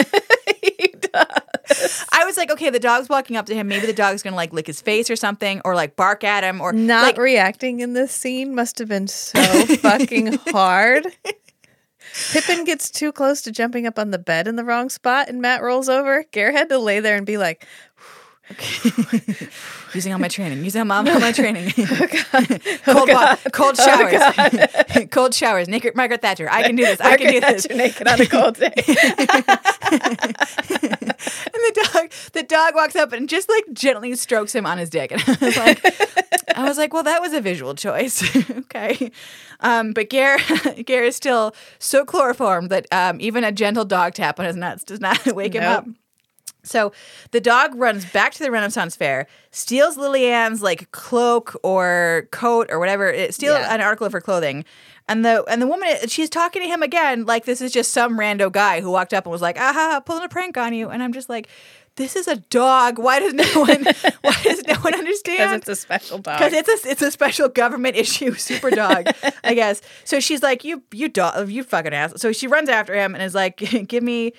[0.61, 2.05] he does.
[2.11, 3.67] I was like, okay, the dog's walking up to him.
[3.67, 6.59] Maybe the dog's gonna like lick his face or something, or like bark at him,
[6.59, 9.39] or Not like reacting in this scene must have been so
[9.77, 11.05] fucking hard.
[12.31, 15.41] Pippin gets too close to jumping up on the bed in the wrong spot, and
[15.41, 16.23] Matt rolls over.
[16.31, 17.65] Ger had to lay there and be like,
[19.93, 21.71] using all my training, using all my, all my training.
[22.31, 22.45] Oh,
[22.93, 24.21] cold, wa- cold showers,
[25.11, 25.67] cold showers.
[25.67, 26.49] Naked Margaret Thatcher.
[26.49, 27.01] I can do this.
[27.01, 27.67] I can do this.
[27.69, 28.73] You're naked on a cold day.
[31.51, 34.89] And the dog, the dog walks up and just like gently strokes him on his
[34.89, 35.11] dick.
[35.11, 35.85] And I was like,
[36.57, 38.23] I was like, well, that was a visual choice.
[38.49, 39.11] okay.
[39.59, 40.37] Um, but Ger,
[40.85, 44.83] Ger is still so chloroformed that um, even a gentle dog tap on his nuts
[44.83, 45.85] does not wake him up.
[46.63, 46.91] So
[47.31, 52.79] the dog runs back to the Renaissance Fair, steals Lillian's like cloak or coat or
[52.79, 53.73] whatever, eh, it steals Yeah.
[53.73, 54.65] an article of her clothing.
[55.07, 57.91] And the and the woman eh, she's talking to him again like this is just
[57.91, 60.89] some rando guy who walked up and was like, "Aha, pulling a prank on you."
[60.89, 61.47] And I'm just like,
[61.95, 62.99] "This is a dog.
[62.99, 63.83] Why does no one
[64.21, 66.37] why does no one Because understand?" it's a special dog.
[66.37, 69.07] because it's a it's a special government issue super dog
[69.43, 72.93] i guess so she's like you you dog you fucking ass so she runs after
[72.93, 73.55] him and is like
[73.87, 74.33] give me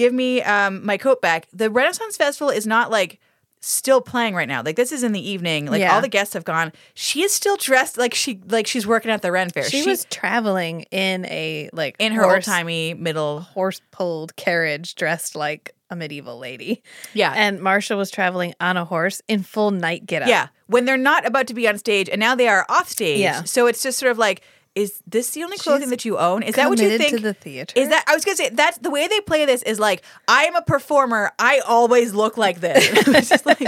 [0.00, 3.20] give me um my coat back the renaissance festival is not like
[3.62, 4.62] still playing right now.
[4.64, 5.66] Like this is in the evening.
[5.66, 5.94] Like Yeah.
[5.94, 6.72] all the guests have gone.
[6.94, 9.64] She is still dressed like she like she's working at the Ren Fair.
[9.64, 13.40] She, was traveling in a like in her old timey middle.
[13.40, 16.82] horse pulled carriage, dressed like a medieval lady.
[17.12, 17.34] Yeah.
[17.36, 20.28] And Marsha was traveling on a horse in full night getup.
[20.28, 23.20] Yeah, when they're not about to be on stage and now they are off stage.
[23.20, 23.42] Yeah.
[23.44, 24.40] So it's just sort of like,
[24.80, 26.42] is this the only clothing She's that you own?
[26.42, 27.16] Is that what you think?
[27.16, 27.72] to the theater?
[27.76, 30.44] Is that I was gonna say that's the way they play this is like I
[30.44, 31.32] am a performer.
[31.38, 32.88] I always look like this.
[33.32, 33.60] it's like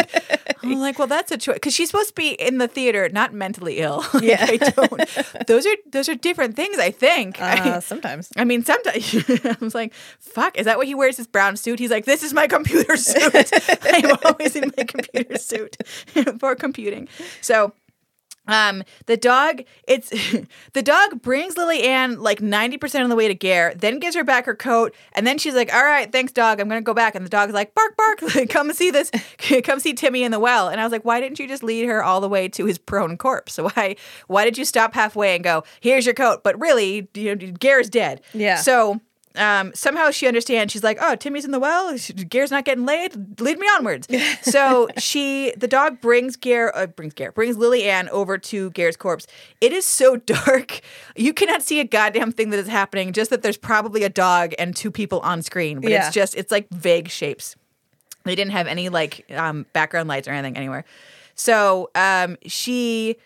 [0.63, 3.33] I'm like, well, that's a choice because she's supposed to be in the theater, not
[3.33, 4.05] mentally ill.
[4.15, 4.47] Like, Yeah.
[4.49, 5.47] I don't.
[5.47, 6.79] Those are those are different things.
[6.79, 7.41] I think.
[7.41, 8.31] Uh, sometimes.
[8.37, 11.17] I mean, sometimes I was like, "Fuck!" Is that what he wears?
[11.17, 11.79] His brown suit?
[11.79, 13.51] He's like, "This is my computer suit.
[13.83, 15.77] I'm always in my computer suit
[16.39, 17.09] for computing."
[17.41, 17.73] So,
[18.49, 20.11] um, the dog, it's
[20.73, 24.17] the dog brings Lily Ann like ninety percent of the way to Ger, then gives
[24.17, 26.61] her back her coat, and then she's like, "All right, thanks, dog.
[26.61, 28.23] I'm gonna go back." And the dog's like, "Bark, bark!
[28.35, 29.11] Like, come see this.
[29.65, 31.87] come see Timmy in the well." And I was like, "Why didn't you just lead
[31.87, 33.59] her all the way to his prone corpse?
[33.59, 33.97] Why?
[34.27, 37.89] Why did you stop halfway and go, here's your coat?" But really, you know, Ger's
[37.89, 38.23] dead.
[38.33, 38.57] Yeah.
[38.57, 39.01] So
[39.37, 40.73] um, somehow she understands.
[40.73, 41.97] She's like, "Oh, Timmy's in the well.
[41.97, 43.41] Ger's not getting laid.
[43.41, 44.07] Lead me onwards."
[44.43, 48.97] so she, the dog, brings Ger, uh, brings Ger, brings Lily Ann over to Ger's
[48.97, 49.27] corpse.
[49.61, 50.81] It is so dark,
[51.17, 53.13] you cannot see a goddamn thing that is happening.
[53.13, 56.07] Just that there's probably a dog and two people on screen, but Yeah.
[56.07, 57.57] it's just it's like vague shapes.
[58.25, 60.85] They didn't have any like um, background lights or anything anywhere.
[61.35, 63.17] So um, she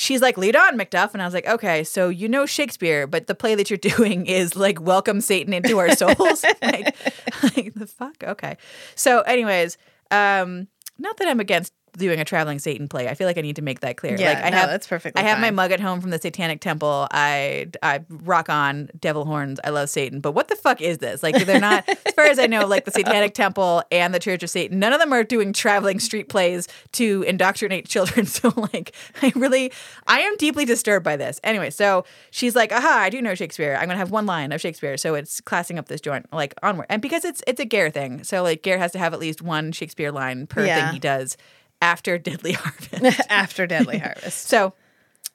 [0.00, 1.12] she's like, lead on, Macduff.
[1.12, 4.26] And I was like, okay, so you know Shakespeare, but the play that you're doing
[4.26, 6.44] is like welcome Satan into our souls.
[6.62, 6.96] like,
[7.42, 8.24] like the fuck?
[8.24, 8.56] Okay.
[8.94, 9.76] So, anyways,
[10.10, 13.08] um, not that I'm against doing a traveling Satan play.
[13.08, 14.16] I feel like I need to make that clear.
[14.18, 16.18] Yeah, like I no, have that's perfectly I have my mug at home from the
[16.18, 17.08] Satanic Temple.
[17.10, 19.60] I I rock on devil horns.
[19.64, 20.20] I love Satan.
[20.20, 21.22] But what the fuck is this?
[21.22, 24.42] Like they're not as far as I know, like the Satanic Temple and the Church
[24.42, 28.26] of Satan, none of them are doing traveling street plays to indoctrinate children.
[28.40, 29.72] So like I really
[30.06, 31.40] I am deeply disturbed by this.
[31.44, 33.74] Anyway, so she's like, aha, I do know Shakespeare.
[33.78, 34.96] I'm gonna have one line of Shakespeare.
[34.96, 36.86] So it's classing up this joint like onward.
[36.88, 38.24] And because it's it's a Ger thing.
[38.24, 40.86] So like Ger has to have at least one Shakespeare line per Yeah.
[40.86, 41.36] thing he does
[41.80, 43.20] after Deadly Harvest.
[43.30, 44.48] After Deadly Harvest.
[44.48, 44.74] So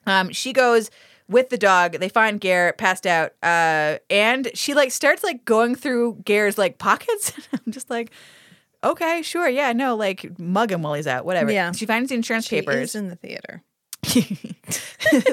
[0.06, 0.90] um, she goes
[1.28, 1.94] with the dog.
[1.94, 6.78] They find Garrett passed out, uh, and she like starts like going through Garrett's like
[6.78, 7.32] pockets.
[7.52, 8.10] I'm just like,
[8.84, 11.50] okay, sure, yeah, no, like mug him while he's out, whatever.
[11.50, 11.72] Yeah.
[11.72, 12.94] She finds the insurance She papers.
[12.94, 13.62] in the theater.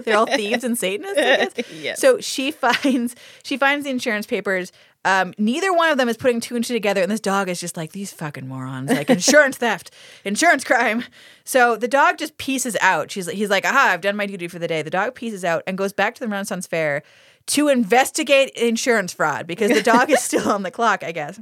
[0.03, 1.17] They're all thieves and Satanists.
[1.17, 1.21] I
[1.61, 1.71] guess.
[1.71, 2.01] Yes.
[2.01, 4.71] So she finds she finds the insurance papers.
[5.05, 7.59] Um, neither one of them is putting two and two together, and this dog is
[7.59, 9.91] just like these fucking morons, like insurance theft,
[10.25, 11.03] insurance crime.
[11.43, 13.11] So the dog just pieces out.
[13.11, 14.81] She's he's like, aha, I've done my duty for the day.
[14.81, 17.03] The dog pieces out and goes back to the Renaissance Fair
[17.47, 21.39] to investigate insurance fraud because the dog is still on the clock, I guess.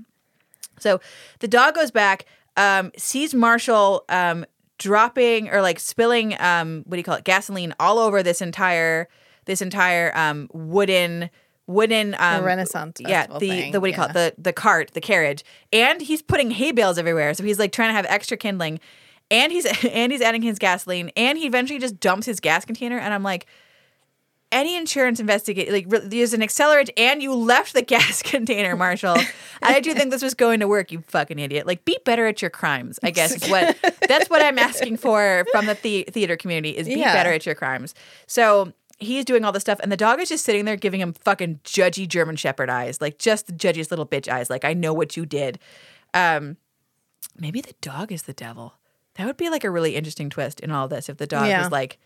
[0.80, 1.00] So
[1.40, 2.26] the dog goes back,
[2.58, 4.46] um, sees Marshall um,
[4.80, 9.08] dropping or like spilling um, what do you call it gasoline all over this entire
[9.46, 11.30] this entire um, wooden
[11.72, 14.14] wooden um, Renaissance yeah the thing, the what do you call it?
[14.14, 15.44] the the cart the carriage.
[15.74, 17.34] And he's putting hay bales everywhere.
[17.34, 18.80] So he's like trying to have extra kindling.
[19.30, 21.12] And he's and he's adding his gasoline.
[21.16, 22.98] And he eventually just dumps his gas container.
[22.98, 23.46] And I'm like
[24.54, 29.16] any insurance investigate like there's an accelerant and you left the gas container marshall.
[29.62, 31.66] I do think this was going to work you fucking idiot.
[31.66, 33.78] Like be better at your crimes i guess is what
[34.10, 37.14] that's what i'm asking for from the, the theater community is be Yeah.
[37.14, 37.96] better at your crimes.
[38.28, 41.12] So he's doing all this stuff and the dog is just sitting there giving him
[41.14, 44.94] fucking judgy german shepherd eyes like just the judgiest little bitch eyes like i know
[44.94, 45.60] what you did
[46.14, 46.56] um
[47.38, 48.76] maybe the dog is the devil
[49.16, 51.64] that would be like a really interesting twist in all this if the dog Yeah.
[51.64, 51.98] was like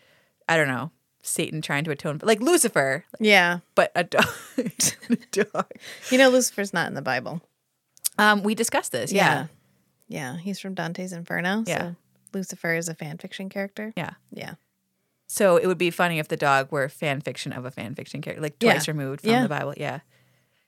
[0.50, 0.91] i don't know
[1.22, 3.60] satan trying to atone like lucifer Yeah.
[3.76, 4.26] but a dog.
[4.58, 5.72] a dog.
[6.12, 7.41] You know, Lucifer's not in the Bible.
[8.18, 9.12] Um, we discussed this.
[9.12, 9.48] Yeah.
[10.08, 10.38] Yeah.
[10.38, 11.64] He's from Dante's Inferno.
[11.68, 11.80] Yeah.
[11.91, 11.96] So
[12.34, 13.91] Lucifer is a fan fiction character.
[13.98, 14.54] yeah, Yeah.
[15.28, 18.22] So it would be funny if the dog were fan fiction of a fan fiction
[18.22, 18.92] character, like twice Yeah.
[18.94, 19.44] removed from Yeah.
[19.44, 19.74] the Bible.
[19.78, 20.00] Yeah.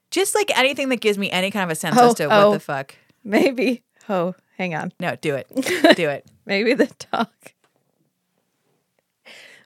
[0.10, 2.48] Just like anything that gives me any kind of a sense Oh, as to oh.
[2.50, 2.96] what the fuck.
[3.24, 3.84] Maybe.
[4.10, 4.94] Oh, hang on.
[5.00, 5.48] No, do it.
[5.96, 6.26] do it.
[6.46, 7.28] Maybe the dog.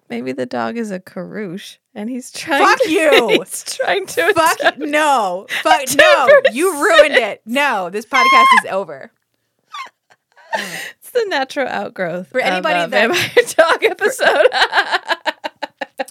[0.09, 3.27] Maybe the dog is a Karush and he's trying Fuck to, you.
[3.29, 5.45] He's trying to Fuck attack- no.
[5.61, 6.27] Fuck no.
[6.51, 7.41] You ruined it.
[7.45, 9.11] No, this podcast is over.
[11.13, 14.47] It's the natural outgrowth For anybody of, uh, that- vampire dog episode.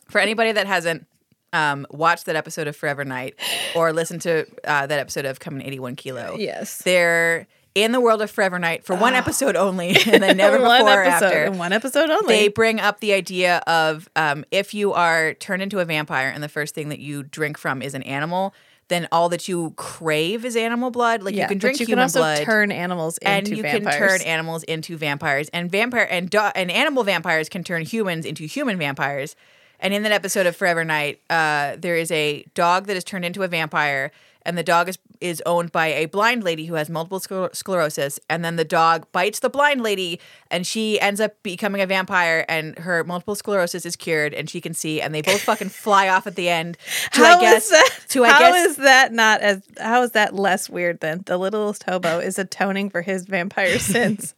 [0.11, 1.07] For anybody that hasn't
[1.53, 3.35] um, watched that episode of Forever Knight
[3.75, 6.83] or listened to uh, that episode of Come in 81 Kilo, yes.
[6.83, 10.81] they're in the world of Forever Knight for one episode only and then never one
[10.81, 11.45] before or episode, after.
[11.45, 12.35] and one episode only.
[12.35, 16.43] They bring up the idea of um, if you are turned into a vampire and
[16.43, 18.53] the first thing that you drink from is an animal,
[18.91, 21.23] then all that you crave is animal blood.
[21.23, 22.43] Like you can drink you human can also blood.
[22.45, 23.97] turn animals into and you vampires.
[23.97, 28.27] can turn animals into vampires, and vampire and do- and animal vampires can turn humans
[28.27, 29.35] into human vampires.
[29.83, 33.25] And in that episode of Forever Knight, uh, there is a dog that is turned
[33.25, 34.13] into a vampire,
[34.43, 38.19] and the dog is is owned by a blind lady who has multiple scler- sclerosis.
[38.31, 40.19] And then the dog bites the blind lady,
[40.51, 44.61] and she ends up becoming a vampire, and her multiple sclerosis is cured, and she
[44.63, 45.01] can see.
[45.03, 46.79] And they both fucking fly off at the end.
[47.13, 47.91] To How I guess is that?
[48.09, 49.63] to I how guess is that not as?
[49.79, 54.35] How is that less weird than the littlest hobo is atoning for his vampire sins?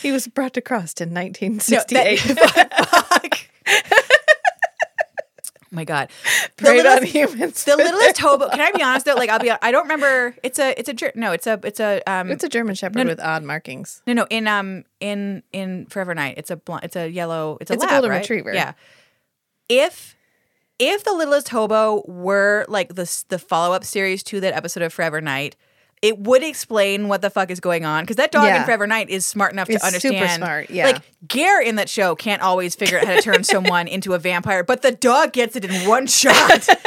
[0.00, 2.18] he was brought to Christ in No, 1968.
[2.34, 3.44] that-
[5.70, 6.10] Oh my god.
[6.56, 7.64] The Preyed littlest- humans.
[7.64, 8.48] The littlest hobo.
[8.48, 9.14] Can I be honest though?
[9.14, 9.50] Like I'll be.
[9.50, 10.34] I don't remember.
[10.42, 10.74] It's a.
[10.78, 11.12] It's a.
[11.14, 11.30] No.
[11.32, 11.60] It's a.
[11.62, 12.02] It's a.
[12.06, 12.30] Um.
[12.32, 14.02] It's a German Shepherd with odd markings.
[14.06, 14.12] no.
[14.14, 14.26] No.
[14.28, 14.84] In um.
[14.98, 16.34] In in Forever Knight.
[16.36, 16.56] It's a.
[16.56, 17.58] Bl- it's a yellow.
[17.60, 17.74] It's a.
[17.74, 18.20] It's a lab, golden right?
[18.22, 18.52] retriever.
[18.52, 18.72] Yeah.
[19.68, 20.16] If.
[20.80, 24.92] If the littlest hobo were like the the follow up series to that episode of
[24.92, 25.56] Forever Knight,
[26.02, 29.10] it would explain what the fuck is going on because that dog in Forever Knight
[29.10, 30.40] is smart enough It's to super understand.
[30.42, 30.86] smart, yeah.
[30.86, 34.18] Like Ger in that show can't always figure out how to turn someone into a
[34.18, 36.68] vampire, but the dog gets it in one shot.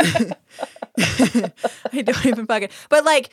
[0.98, 2.68] I don't even fucking.
[2.88, 3.30] But like,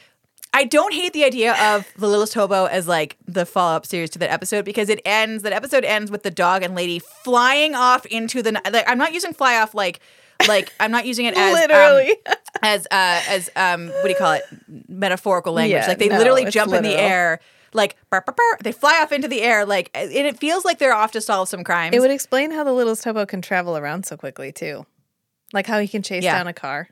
[0.54, 4.10] I don't hate the idea of the littlest hobo as like the follow up series
[4.12, 5.44] to that episode because it ends.
[5.44, 8.54] That episode ends with the dog and lady flying off into the.
[8.72, 10.00] Like, I'm not using fly off like.
[10.48, 12.16] Like I'm not using it as um, Literally.
[12.64, 14.44] as uh as um what do you call it
[14.88, 17.40] metaphorical language Yeah, like they no, literally jump in the air
[17.74, 20.80] like burr, burr, burr, they fly off into the air like and it feels like
[20.80, 23.78] they're off to solve some crimes It would explain how the littlest hobo can travel
[23.78, 24.86] around so quickly too,
[25.54, 26.36] like how he can chase Yeah.
[26.38, 26.90] down a car.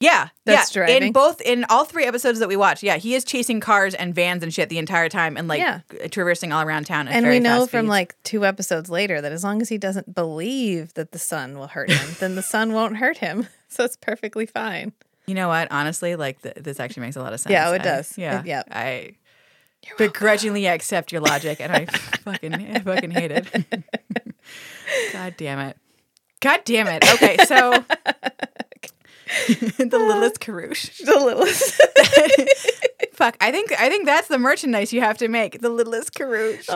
[0.00, 1.06] Yeah That's yeah driving.
[1.08, 4.14] in both in all three episodes that we watched yeah he is chasing cars and
[4.14, 5.80] vans and shit the entire time and like Yeah.
[6.10, 7.88] traversing all around town And very we know from speeds.
[7.88, 11.68] like two episodes later that as long as he doesn't believe that the sun will
[11.68, 13.46] hurt him, then the sun won't hurt him.
[13.68, 14.92] So it's perfectly fine.
[15.26, 17.80] you know what honestly like th- this actually makes a lot of sense Yeah, it
[17.80, 18.16] I- does.
[18.16, 18.68] yeah yep.
[18.70, 19.16] I
[19.98, 21.84] begrudgingly accept your logic and I
[22.24, 23.46] fucking I fucking hate it
[25.12, 25.76] God damn it.
[26.40, 27.02] God damn it.
[27.14, 27.84] Okay, so
[29.48, 30.98] the littlest Karush.
[31.04, 31.80] The littlest.
[33.12, 35.60] Fuck, I think I think that's the merchandise you have to make.
[35.60, 36.66] The littlest Karush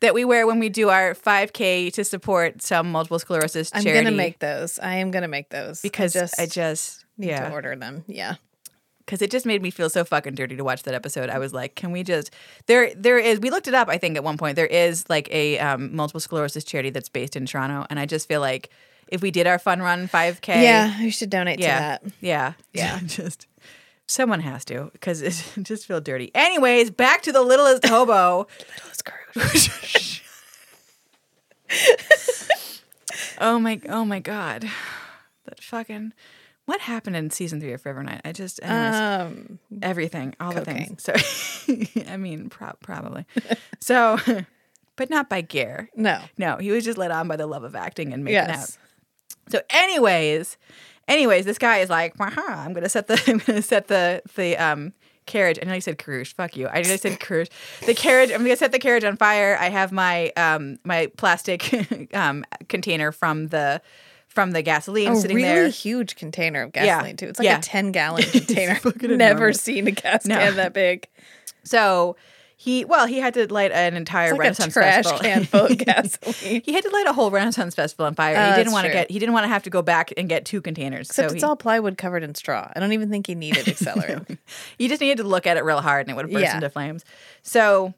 [0.00, 4.10] that we wear when we do our 5K to support some multiple sclerosis I'm gonna
[4.12, 4.78] make those.
[4.78, 8.04] I am gonna make those because I just, I just need to order them.
[8.06, 8.36] Yeah.
[9.00, 11.28] because it just made me feel so fucking dirty to watch that episode.
[11.28, 12.32] I was like, can we just
[12.66, 13.88] there there is we looked it up.
[13.88, 17.34] I think at one point there is like a um, multiple sclerosis charity that's based
[17.34, 18.70] in Toronto, and I just feel like
[19.10, 22.12] if we did our fun run 5K, Yeah, we should donate yeah, to that.
[22.20, 23.00] yeah, Yeah.
[23.04, 23.46] just
[24.06, 26.30] someone has to because it just feel dirty.
[26.34, 28.46] Anyways, back to the littlest hobo.
[28.76, 30.22] Littlest Karush.
[33.40, 34.68] oh my, oh my god,
[35.46, 36.12] that fucking.
[36.66, 38.20] What happened in season three of Forever Knight?
[38.26, 41.02] I just, anyways, Um, everything, all the things.
[41.02, 41.14] So,
[42.06, 43.24] I mean, pro- probably.
[43.80, 44.18] so,
[44.96, 45.88] but not by Ger.
[45.96, 46.20] no.
[46.36, 48.76] No, he was just led on by the love of acting and making out.
[49.50, 50.56] So, anyways,
[51.06, 54.92] anyways, this guy is like, I'm gonna set the, I'm gonna set the the um
[55.26, 55.58] carriage.
[55.60, 56.34] I know you said carriage.
[56.34, 56.68] Fuck you.
[56.68, 57.50] I know I said carriage.
[57.86, 58.30] The carriage.
[58.30, 59.56] I'm gonna set the carriage on fire.
[59.60, 61.72] I have my um my plastic
[62.14, 63.80] um container from the
[64.28, 65.68] from the gasoline A sitting really there.
[65.68, 66.84] huge container of Yeah.
[66.86, 67.26] gasoline too.
[67.28, 67.58] It's like Yeah.
[67.58, 68.78] a ten gallon container.
[69.02, 69.60] Never enormous.
[69.60, 70.36] seen a gas No.
[70.36, 71.08] can that big.
[71.64, 72.16] So
[72.60, 75.18] he well he had to light an entire like Renaissance trash festival.
[75.22, 76.60] can full of gasoline.
[76.64, 78.34] he had to light a whole Renaissance festival on fire.
[78.36, 80.28] Oh, he didn't want to get he didn't want to have to go back and
[80.28, 81.08] get two containers.
[81.08, 82.68] Except so it's he, all plywood covered in straw.
[82.74, 84.38] I don't even think he needed accelerant.
[84.76, 86.56] you just needed to look at it real hard and it would have burst Yeah.
[86.56, 87.04] into flames.
[87.42, 87.94] So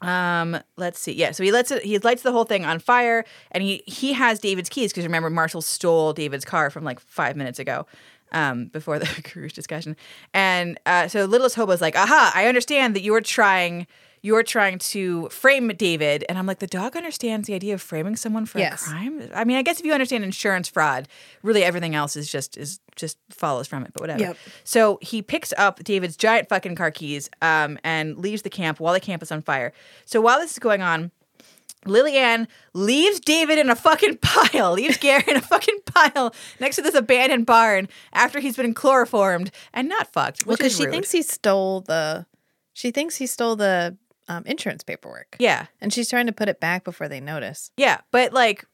[0.00, 1.12] um let's see.
[1.12, 4.12] Yeah, so he lets it he lights the whole thing on fire and he he
[4.14, 7.86] has David's keys because remember Marshall stole David's car from like 5 minutes ago.
[8.32, 9.96] Um, before the cruise discussion,
[10.32, 12.32] and uh, so Littlest Hobo's like, "Aha!
[12.34, 13.86] I understand that you are trying,
[14.22, 18.16] you're trying to frame David." And I'm like, "The dog understands the idea of framing
[18.16, 18.86] someone for Yes.
[18.86, 21.06] a crime." I mean, I guess if you understand insurance fraud,
[21.42, 23.92] really everything else is just is just follows from it.
[23.92, 24.20] But whatever.
[24.20, 24.36] Yep.
[24.64, 28.94] So he picks up David's giant fucking car keys um, and leaves the camp while
[28.94, 29.72] the camp is on fire.
[30.06, 31.12] So while this is going on,
[31.86, 36.82] Lillian leaves David in a fucking pile, leaves Gary in a fucking pile next to
[36.82, 40.46] this abandoned barn after he's been chloroformed and not fucked.
[40.46, 40.92] well, because she rude.
[40.92, 42.26] thinks he stole the,
[42.72, 43.96] she thinks he stole the
[44.28, 47.70] um, insurance paperwork, yeah, and she's trying to put it back before they notice.
[47.76, 48.64] yeah, but like,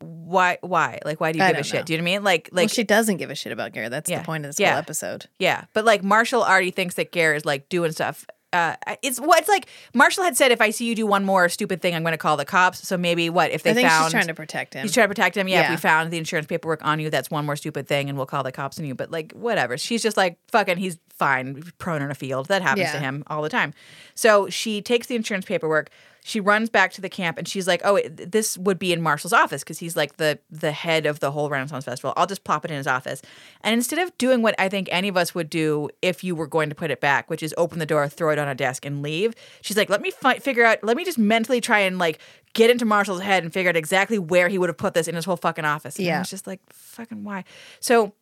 [0.00, 0.58] why?
[0.60, 0.98] Why?
[1.04, 1.86] Like, why do you I give a don't shit?
[1.86, 2.24] Do you know what I mean?
[2.24, 3.88] Like, Like like, she doesn't give a shit about Gary.
[3.88, 4.18] That's Yeah.
[4.18, 4.70] the point of this Yeah.
[4.72, 5.26] whole episode.
[5.38, 9.40] yeah, but like Marshall already thinks that Gary is like doing stuff uh, it's what
[9.40, 9.66] it's like.
[9.92, 12.18] Marshall had said, if I see you do one more stupid thing, I'm going to
[12.18, 12.86] call the cops.
[12.86, 14.82] So maybe what if they I think found she's trying to protect him.
[14.82, 15.48] He's trying to protect him.
[15.48, 18.16] Yeah, if we found the insurance paperwork on you, that's one more stupid thing, and
[18.16, 18.94] we'll call the cops on you.
[18.94, 19.76] But like, whatever.
[19.76, 22.46] She's just like, fucking, he's fine, prone in a field.
[22.48, 23.74] That happens to him all the time.
[24.14, 25.90] So she takes the insurance paperwork.
[26.26, 29.02] She runs back to the camp, and she's like, "Oh, it, this would be in
[29.02, 32.14] Marshall's office because he's like the the head of the whole Renaissance Festival.
[32.16, 33.20] I'll just plop it in his office."
[33.60, 36.46] And instead of doing what I think any of us would do if you were
[36.46, 38.86] going to put it back, which is open the door, throw it on a desk,
[38.86, 40.78] and leave, she's like, "Let me fi- figure out.
[40.82, 42.18] Let me just mentally try and like."
[42.54, 45.16] Get into Marshall's head and figure out exactly where he would have put this in
[45.16, 45.96] his whole fucking office.
[45.96, 46.20] And Yeah.
[46.20, 47.42] it's just like, fucking why?
[47.80, 48.12] So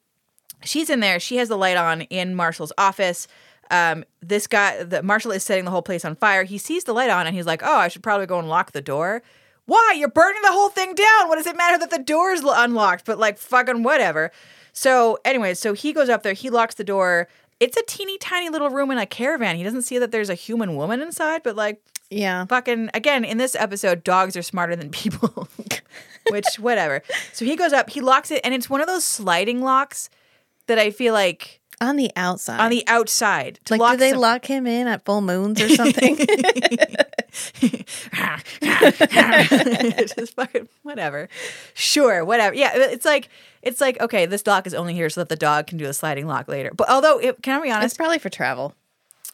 [0.65, 1.21] she's in there.
[1.21, 3.29] She has the light on in Marshall's office.
[3.73, 6.45] Um, this guy, the Marshall is setting the whole place on fire.
[6.45, 8.73] He sees the light on and he's like, "Oh, I should probably go and lock
[8.73, 9.23] the door."
[9.65, 9.95] Why?
[9.97, 11.29] You're burning the whole thing down.
[11.29, 13.05] What does it matter that the door is unlocked?
[13.05, 14.31] But like, fucking whatever.
[14.73, 16.33] So, anyway, so he goes up there.
[16.33, 17.29] He locks the door.
[17.61, 19.57] It's a teeny tiny little room in a caravan.
[19.57, 21.81] He doesn't see that there's a human woman inside, but like,
[22.13, 22.45] yeah.
[22.45, 25.49] fucking again in this episode dogs are smarter than people
[26.31, 27.03] which whatever
[27.33, 30.11] so he goes up he locks it and it's one of those sliding locks
[30.67, 32.61] that i feel like On the outside.
[32.61, 36.17] on the outside like, do they some- lock him in at full moons or something?
[38.61, 41.29] just fucking whatever
[41.75, 43.29] sure whatever yeah it's like
[43.63, 45.93] it's like okay this lock is only here so that the dog can do a
[45.93, 48.75] sliding lock later but although it, can i be honest it's probably for travel.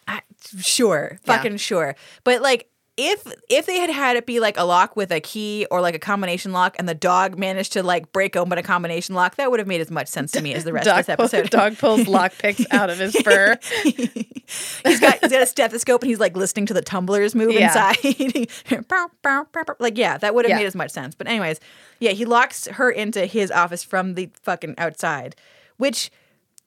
[0.07, 0.23] I,
[0.61, 1.37] sure, Yeah.
[1.37, 1.95] fucking sure.
[2.25, 2.71] But like,
[3.01, 5.95] if if they had had it be like a lock with a key or like
[5.95, 9.51] a combination lock, and the dog managed to like break open a combination lock, that
[9.51, 11.51] would have made as much sense to me as the rest Dog, of this episode.
[11.51, 13.57] dog pulls lock picks out of his fur.
[13.85, 17.69] he's got he's got a stethoscope and he's like listening to the tumblers move Yeah.
[17.69, 18.49] inside.
[19.79, 20.57] Like yeah, that would have Yeah.
[20.59, 21.15] made as much sense.
[21.15, 21.61] But anyways,
[22.01, 25.37] yeah, he locks her into his office from the fucking outside,
[25.77, 26.11] which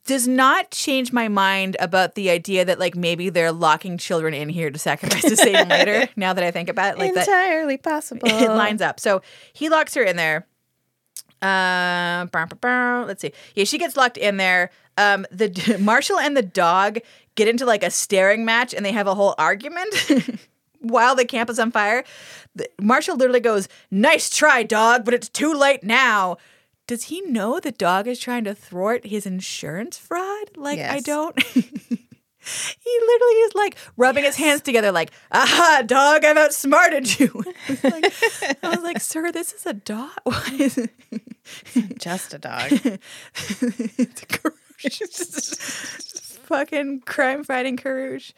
[0.06, 4.50] does not change my mind about the idea that like maybe they're locking children in
[4.50, 6.10] here to sacrifice to save them later.
[6.18, 8.28] Now that I think about it, like that Entirely possible.
[8.28, 9.00] it lines up.
[9.00, 9.22] So
[9.54, 10.46] he locks her in there.
[11.42, 12.28] Uh,
[13.08, 13.34] let's see.
[13.56, 14.70] Yeah, she gets locked in there.
[14.98, 17.00] Um, the Marshall and the dog
[17.36, 19.96] get into like a staring match, and they have a whole argument
[20.80, 22.04] while the camp is on fire.
[22.56, 26.38] The, Marshall literally goes, "Nice try, dog, but it's too late now."
[26.92, 30.58] Does he know the dog is trying to thwart his insurance fraud?
[30.58, 31.42] Like, I don't.
[31.44, 37.46] he literally is like rubbing his hands together, like, aha, dog, I've outsmarted you.
[37.82, 38.14] Like,
[38.62, 40.12] I was like, sir, this is a dog.
[40.60, 40.92] Is it?
[41.98, 42.74] Just a dog.
[42.74, 45.56] it's a Karouche.
[46.44, 48.34] Fucking crime fighting Karouche.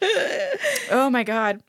[0.92, 1.60] Oh my God.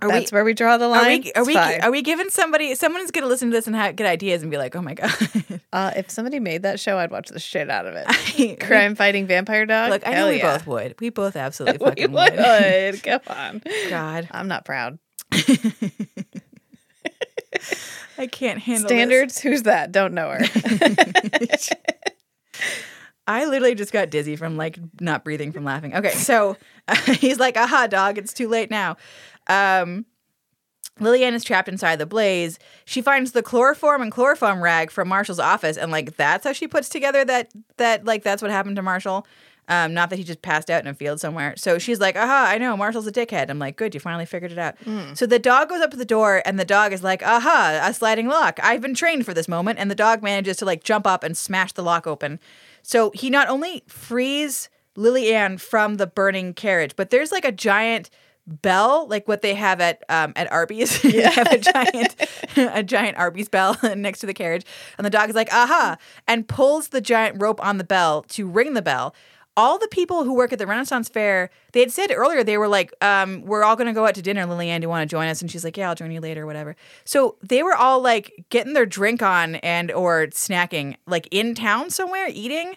[0.00, 1.04] Are That's where we draw the line.
[1.04, 3.74] are we, are we, are we giving somebody, someone's going to listen to this and
[3.74, 5.10] have, get ideas and be like, oh my God.
[5.72, 8.60] uh, if somebody made that show, I'd watch the shit out of it.
[8.60, 9.90] Crime fighting vampire dog.
[9.90, 10.56] Look, I know we yeah.
[10.56, 10.94] both would.
[11.00, 12.36] We both absolutely We fucking would.
[12.36, 13.02] would.
[13.02, 13.62] Come on.
[13.90, 15.00] God, I'm not proud.
[18.16, 18.96] I can't handle this.
[18.96, 19.40] Standards?
[19.40, 19.90] Who's that?
[19.90, 20.40] Don't know her.
[23.26, 25.94] I literally just got dizzy from like not breathing from laughing.
[25.94, 26.56] Okay, so
[27.18, 28.16] he's like, "Aha, dog!
[28.16, 28.96] It's too late now."
[29.48, 30.06] Um,
[31.00, 32.58] Lillian is trapped inside the blaze.
[32.84, 36.66] She finds the chloroform and chloroform rag from Marshall's office, and like that's how she
[36.66, 39.26] puts together that that like that's what happened to Marshall.
[39.70, 41.52] Um, not that he just passed out in a field somewhere.
[41.58, 43.50] So she's like, aha, I know, Marshall's a dickhead.
[43.50, 44.76] I'm like, good, you finally figured it out.
[45.14, 47.92] So the dog goes up to the door and the dog is like, aha, a
[47.92, 48.58] sliding lock.
[48.62, 49.78] I've been trained for this moment.
[49.78, 52.40] And the dog manages to like jump up and smash the lock open.
[52.82, 57.52] So he not only frees Lily Ann from the burning carriage, but there's like a
[57.52, 58.08] giant
[58.48, 61.00] bell, like what they have at um, at Arby's.
[61.02, 62.16] they have a giant
[62.56, 64.64] a giant Arby's bell next to the carriage,
[64.96, 65.96] and the dog is like, "Aha!"
[66.26, 69.14] and pulls the giant rope on the bell to ring the bell.
[69.56, 72.68] All the people who work at the Renaissance Fair, they had said earlier they were
[72.68, 75.12] like, um, "We're all going to go out to dinner." Lillian, do you want to
[75.12, 75.42] join us?
[75.42, 78.72] And she's like, "Yeah, I'll join you later, whatever." So they were all like getting
[78.72, 82.76] their drink on and or snacking, like in town somewhere, eating.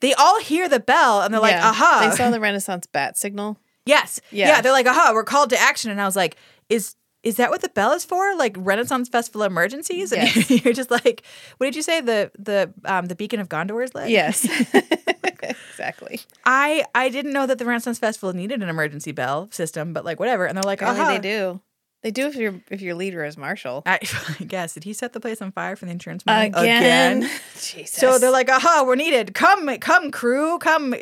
[0.00, 3.58] They all hear the bell and they're like, "Aha!" They saw the Renaissance bat signal.
[3.86, 4.20] Yes.
[4.30, 4.48] Yeah.
[4.48, 4.60] Yeah.
[4.60, 5.90] They're like, aha, we're called to action.
[5.90, 6.36] And I was like,
[6.68, 8.34] is is that what the bell is for?
[8.34, 10.12] Like Renaissance Festival emergencies?
[10.12, 10.50] And Yes.
[10.64, 11.22] you're just like,
[11.58, 12.00] what did you say?
[12.00, 14.10] The the um the beacon of Gondor is lit?
[14.10, 14.44] Yes.
[15.42, 16.20] exactly.
[16.44, 20.18] I I didn't know that the Renaissance Festival needed an emergency bell system, but like
[20.20, 20.46] whatever.
[20.46, 20.82] And they're like.
[20.82, 21.60] Apparently they do.
[22.02, 23.82] They do if your if your leader is Marshall.
[23.86, 24.00] I,
[24.40, 24.74] I guess.
[24.74, 26.48] Did he set the place on fire for the insurance money?
[26.48, 27.22] Again.
[27.60, 27.92] Jesus.
[27.92, 29.34] So they're like, aha, we're needed.
[29.34, 30.94] Come, come, crew, come.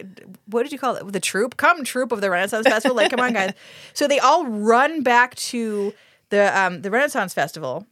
[0.47, 1.11] What did you call it?
[1.11, 1.57] The troop?
[1.57, 2.97] Come, troop of the Renaissance Festival.
[2.97, 3.53] Like, come on, guys.
[3.95, 5.93] So they all run back to
[6.29, 7.87] the um, the Renaissance Festival.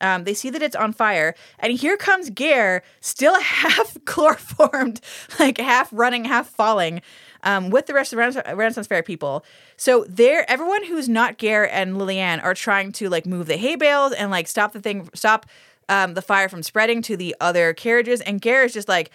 [0.00, 5.00] Um, they see that it's on fire, and here comes Ger, still half chloroformed,
[5.40, 7.02] like half running, half falling.
[7.44, 9.44] Um, with the rest of the Renaissance, Renaissance Fair people.
[9.76, 13.76] So they're everyone who's not Ger and Lillian are trying to like move the hay
[13.76, 15.46] bales and like stop the thing, stop
[15.88, 18.20] um, the fire from spreading to the other carriages.
[18.20, 19.10] And Ger is just like,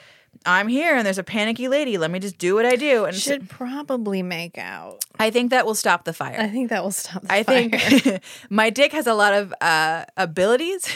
[0.46, 1.98] I'm here and there's a panicky lady.
[1.98, 3.06] Let me just do what I do.
[3.06, 5.06] And Should probably make out.
[5.20, 6.38] I think that will stop the fire.
[6.40, 7.38] I think that will stop the fire.
[7.40, 7.70] I fire.
[7.70, 10.88] think my dick has a lot of uh, abilities.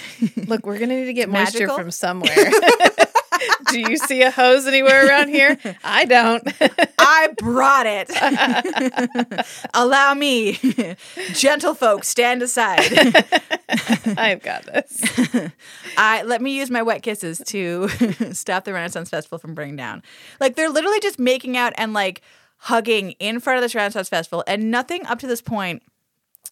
[0.47, 1.77] Look, we're gonna need to get moisture magical.
[1.77, 2.51] from somewhere.
[3.71, 5.57] Do you see a hose anywhere around here?
[5.83, 6.43] I don't.
[6.99, 9.45] I brought it.
[9.73, 10.59] Allow me,
[11.33, 12.79] gentle folk, stand aside.
[14.17, 15.51] I've got this.
[15.97, 17.87] I let me use my wet kisses to
[18.33, 20.03] stop the Renaissance Festival from burning down.
[20.39, 22.21] Like they're literally just making out and like
[22.57, 25.83] hugging in front of this Renaissance Festival, and nothing up to this point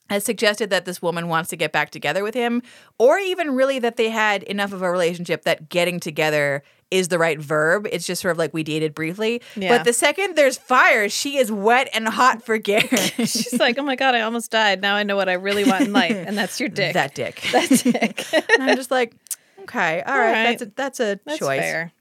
[0.10, 2.62] has suggested that this woman wants to get back together with him,
[3.00, 7.18] or even really that they had enough of a relationship that getting together is the
[7.20, 7.88] right verb.
[7.92, 9.42] It's just sort of like we dated briefly.
[9.56, 9.70] Yeah.
[9.78, 12.80] But the second there's fire, she is wet and hot for Ger.
[12.80, 14.82] She's like, oh my god, I almost died.
[14.82, 16.94] Now I know what I really want in life, and that's your dick.
[16.94, 17.42] that dick.
[17.52, 18.26] that dick.
[18.34, 19.14] and I'm just like,
[19.62, 20.44] okay, all right, right.
[20.60, 21.60] that's a, that's a That's choice.
[21.62, 21.92] fair.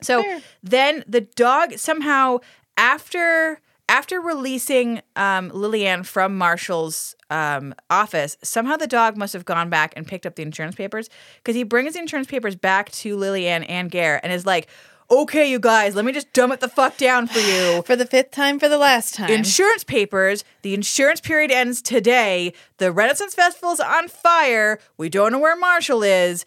[0.00, 0.40] So Fair.
[0.64, 2.38] then the dog somehow
[2.76, 9.70] after after releasing um, Lillian from Marshall's um, office, somehow the dog must have gone
[9.70, 13.16] back and picked up the insurance papers because he brings the insurance papers back to
[13.16, 14.68] Lillian and Ger and is like,
[15.10, 18.06] "Okay, you guys, let me just dumb it the fuck down for you." For the
[18.06, 19.30] fifth time, for the last time.
[19.30, 20.44] Insurance papers.
[20.60, 22.52] The insurance period ends today.
[22.76, 24.78] The Renaissance Festival's on fire.
[24.98, 26.44] We don't know where Marshall is.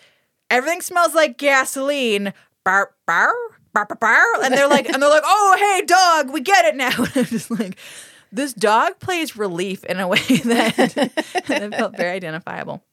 [0.52, 2.32] Everything smells like gasoline.
[2.64, 3.34] Bar, bar,
[3.74, 4.44] bar, bar, bar.
[4.44, 6.92] And they're like, and they're like, oh hey dog, we get it now.
[6.98, 7.78] And I'm just like,
[8.36, 10.76] this dog plays relief in a way that,
[11.48, 12.84] that felt very identifiable.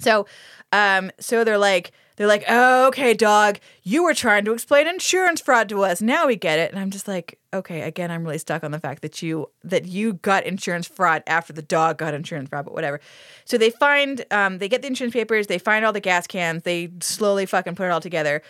[0.00, 0.26] So,
[0.72, 5.40] um, so they're like, they're like, oh, okay, dog, you were trying to explain insurance
[5.40, 6.02] fraud to us.
[6.02, 6.72] Now we get it.
[6.72, 9.86] And I'm just like, okay, again, I'm really stuck on the fact that you that
[9.86, 13.00] you got insurance fraud after the dog got insurance fraud, but whatever.
[13.44, 16.64] So they find, um, they get the insurance papers, they find all the gas cans,
[16.64, 18.42] they slowly fucking put it all together.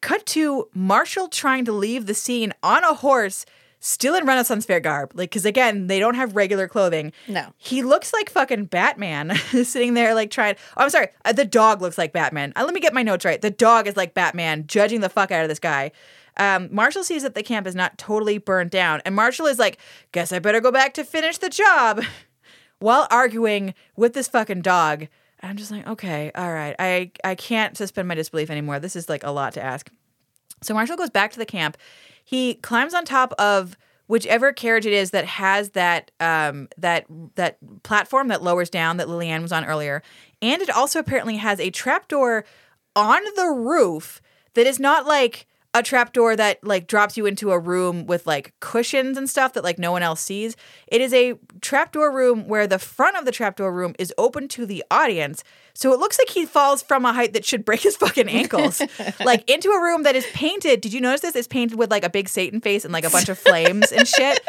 [0.00, 3.46] Cut to Marshall trying to leave the scene on a horse,
[3.80, 5.12] still in Renaissance fair garb.
[5.14, 7.12] Like, because again, they don't have regular clothing.
[7.26, 7.52] No.
[7.56, 10.56] He looks like fucking Batman sitting there, like trying.
[10.76, 11.08] Oh, I'm sorry.
[11.24, 12.52] Uh, the dog looks like Batman.
[12.56, 13.40] Uh, let me get my notes right.
[13.40, 15.92] The dog is like Batman, judging the fuck out of this guy.
[16.36, 19.78] Um, Marshall sees that the camp is not totally burned down, and Marshall is like,
[20.12, 22.04] "Guess I better go back to finish the job,"
[22.78, 25.08] while arguing with this fucking dog.
[25.40, 26.74] And I'm just like, okay, all right.
[26.78, 28.78] I I can't suspend my disbelief anymore.
[28.78, 29.90] This is like a lot to ask.
[30.62, 31.76] So Marshall goes back to the camp.
[32.28, 33.74] He climbs on top of
[34.06, 37.06] whichever carriage it is that has that um, that
[37.36, 40.02] that platform that lowers down that Lillian was on earlier,
[40.42, 42.44] and it also apparently has a trapdoor
[42.94, 44.20] on the roof
[44.52, 48.54] that is not like a trapdoor that like drops you into a room with like
[48.60, 50.56] cushions and stuff that like no one else sees.
[50.86, 54.64] It is a trapdoor room where the front of the trapdoor room is open to
[54.64, 55.44] the audience.
[55.74, 58.80] So it looks like he falls from a height that should break his fucking ankles.
[59.24, 60.80] like into a room that is painted.
[60.80, 61.36] Did you notice this?
[61.36, 64.08] It's painted with like a big Satan face and like a bunch of flames and
[64.08, 64.40] shit.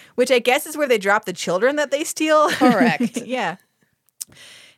[0.16, 2.50] Which I guess is where they drop the children that they steal.
[2.50, 3.16] Correct.
[3.26, 3.56] yeah.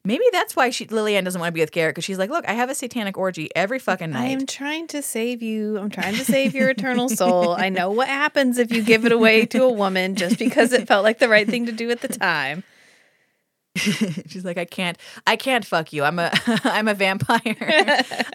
[0.05, 2.45] Maybe that's why she Lillian doesn't want to be with Garrett because she's like, look,
[2.49, 4.23] I have a satanic orgy every fucking night.
[4.23, 5.79] I am trying to save you.
[5.79, 7.51] I'm trying to save your eternal soul.
[7.51, 10.89] I know what happens if you give it away to a woman just because it
[10.89, 12.65] felt like the right thing to do at the time.
[13.77, 16.03] She's like, I can't, I can't fuck you.
[16.03, 16.31] I'm a,
[16.65, 17.41] I'm a vampire.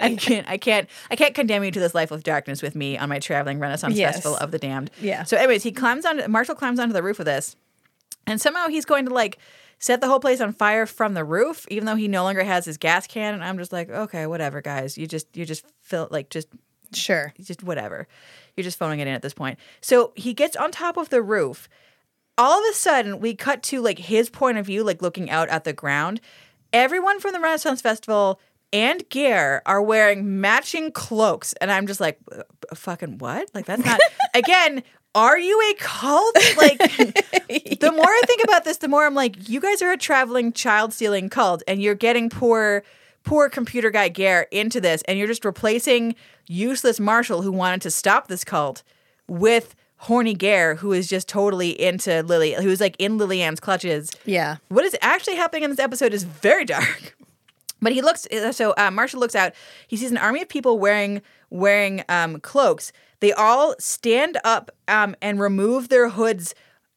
[0.01, 2.97] I can't, I can't, I can't condemn you to this life of darkness with me
[2.97, 4.15] on my traveling Renaissance Yes.
[4.15, 4.89] festival of the damned.
[5.01, 5.23] Yeah.
[5.25, 6.31] So, anyways, he climbs on.
[6.31, 7.55] Marshall climbs onto the roof of this,
[8.25, 9.37] and somehow he's going to like
[9.79, 12.65] set the whole place on fire from the roof, even though he no longer has
[12.65, 13.33] his gas can.
[13.33, 14.97] And I'm just like, okay, whatever, guys.
[14.97, 16.47] You just, you just feel like just
[16.93, 17.33] Sure.
[17.41, 18.07] just whatever.
[18.55, 19.59] You're just phoning it in at this point.
[19.81, 21.67] So he gets on top of the roof.
[22.37, 25.49] All of a sudden, we cut to like his point of view, like looking out
[25.49, 26.21] at the ground.
[26.71, 28.39] Everyone from the Renaissance Festival
[28.71, 32.43] and Ger are wearing matching cloaks, and I'm just like, "Uh,
[32.75, 33.49] fucking what?
[33.53, 33.99] Like that's not.
[34.33, 34.83] Again,
[35.17, 36.35] are you a cult?
[36.57, 36.77] Like,
[37.79, 40.53] the more I think about this, the more I'm like, you guys are a traveling
[40.53, 42.83] child stealing cult, and you're getting poor,
[43.23, 46.15] poor computer guy Ger into this, and you're just replacing
[46.47, 48.83] useless Marshall who wanted to stop this cult
[49.27, 54.11] with horny Ger who is just totally into Lily, who's like in Lillian's clutches.
[54.25, 54.57] Yeah.
[54.69, 57.15] What is actually happening in this episode is very dark.
[57.81, 59.53] But he looks so uh, Marshall looks out.
[59.87, 62.91] He sees an army of people wearing wearing um, cloaks.
[63.19, 66.53] They all stand up um, and remove their hoods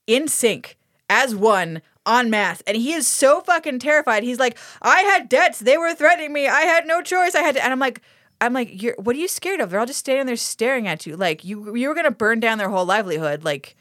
[0.07, 0.77] in sync
[1.09, 2.63] as one en masse.
[2.67, 4.23] And he is so fucking terrified.
[4.23, 5.61] He's like, I had debts.
[5.61, 6.47] They were threatening me.
[6.47, 7.35] I had no choice.
[7.35, 7.63] I had to.
[7.65, 8.01] And I'm like,
[8.41, 9.71] I'm like, you're what are you scared of?
[9.71, 11.17] They're all just standing there staring at you.
[11.17, 13.45] Like you you were gonna burn down their whole livelihood.
[13.45, 13.77] Like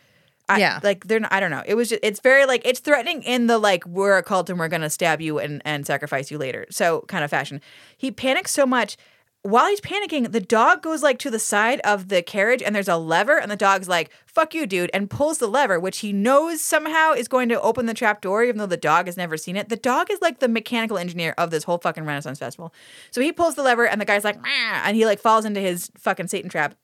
[0.50, 0.80] I, Yeah.
[0.84, 1.64] like they're not, I don't know.
[1.66, 4.60] It was just it's very like it's threatening in the like we're a cult and
[4.60, 6.66] we're gonna stab you and and sacrifice you later.
[6.72, 7.62] So kind of fashion.
[7.98, 8.98] He panics so much.
[9.42, 12.90] While he's panicking, the dog goes like to the side of the carriage and there's
[12.90, 16.12] a lever and the dog's like, fuck you, dude, and pulls the lever, which he
[16.12, 19.38] knows somehow is going to open the trap door, even though the dog has never
[19.38, 19.70] seen it.
[19.70, 22.74] The dog is like the mechanical engineer of this whole fucking Renaissance Festival.
[23.12, 25.62] So he pulls the lever and the guy's like, "Meow," and he like falls into
[25.62, 26.76] his fucking Satan trap.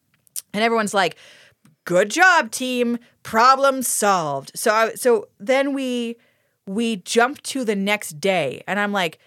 [0.54, 1.18] And everyone's like,
[1.86, 6.18] good job team problem solved so I, so then we
[6.66, 9.20] we jump to the next day and i'm like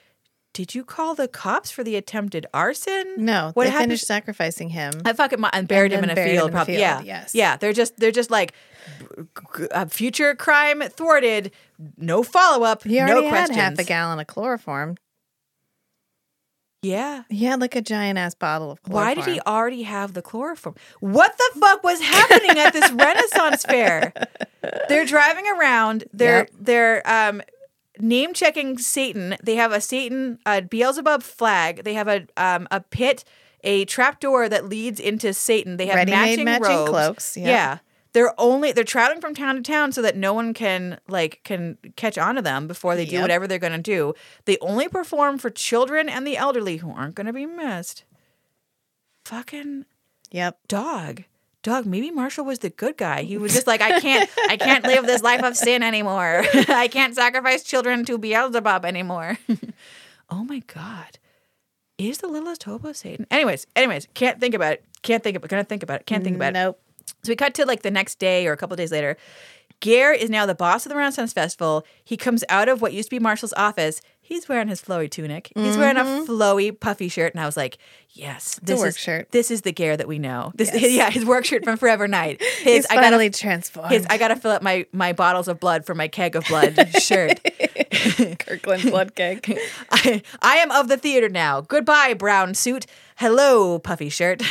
[0.59, 4.71] did you call the cops for the attempted arson No, what they happened finished sacrificing
[4.71, 4.93] him.
[5.05, 6.51] I fucking mu- and buried And him in a field.
[6.51, 6.75] probably.
[6.75, 7.33] field, yeah, yes.
[7.33, 7.57] yeah.
[7.57, 8.55] They're just they're just like
[9.71, 11.53] uh, future crime thwarted.
[11.97, 12.83] No follow up.
[12.83, 13.57] He no already questions.
[13.57, 14.97] had half a gallon of chloroform.
[16.83, 17.23] Yeah.
[17.29, 19.07] He had like a giant ass bottle of chloroform.
[19.07, 20.75] Why did he already have the chloroform?
[21.01, 24.13] What the fuck was happening at this Renaissance fair?
[24.89, 26.05] They're driving around.
[26.13, 26.51] They're Yep.
[26.61, 27.43] they're um
[28.01, 29.37] name checking Satan.
[29.43, 31.85] They have a Satan a Beelzebub flag.
[31.85, 33.25] They have a um a pit,
[33.65, 35.77] a trapdoor that leads into Satan.
[35.77, 36.91] They have Ready-made matching, matching robes.
[36.91, 37.47] cloaks, yep.
[37.47, 37.79] Yeah.
[38.15, 41.77] They're only they're traveling from town to town so that no one can like can
[41.97, 43.23] catch on to them before they do Yep.
[43.23, 44.15] whatever they're gonna do.
[44.47, 48.05] They only perform for children and the elderly who aren't gonna be missed.
[49.25, 49.85] Fucking
[50.31, 50.59] Yep.
[50.69, 51.25] dog
[51.63, 54.85] dog maybe marshall was the good guy he was just like i can't i can't
[54.85, 59.39] live this life of sin anymore i can't sacrifice children to beelzebub anymore
[60.31, 61.19] oh my god
[61.99, 65.51] is the littlest hobo satan anyways anyways can't think about it can't think about it.
[65.51, 66.81] gonna think about it can't think about it Nope.
[67.23, 69.17] so we cut to like the next day or a couple of days later.
[69.81, 71.87] Ger is now the boss of the Renaissance Festival.
[72.05, 74.01] He comes out of what used to be Marshall's office.
[74.29, 75.51] He's wearing his flowy tunic.
[75.55, 76.31] He's wearing a mm-hmm.
[76.31, 77.79] flowy, puffy shirt, and I was like,
[78.11, 79.31] "Yes, this work is shirt.
[79.31, 80.53] This is the gear that we know.
[80.55, 80.93] This, Yes.
[80.93, 82.43] yeah, his work shirt from Forever Knight.
[82.43, 83.91] His He's I gotta finally transformed.
[83.91, 86.77] his I gotta fill up my my bottles of blood for my keg of blood
[87.01, 87.41] shirt.
[88.39, 89.49] Kirkland blood cake.
[89.91, 91.61] I, I am of the theater now.
[91.61, 92.87] Goodbye, brown suit.
[93.17, 94.43] Hello, puffy shirt.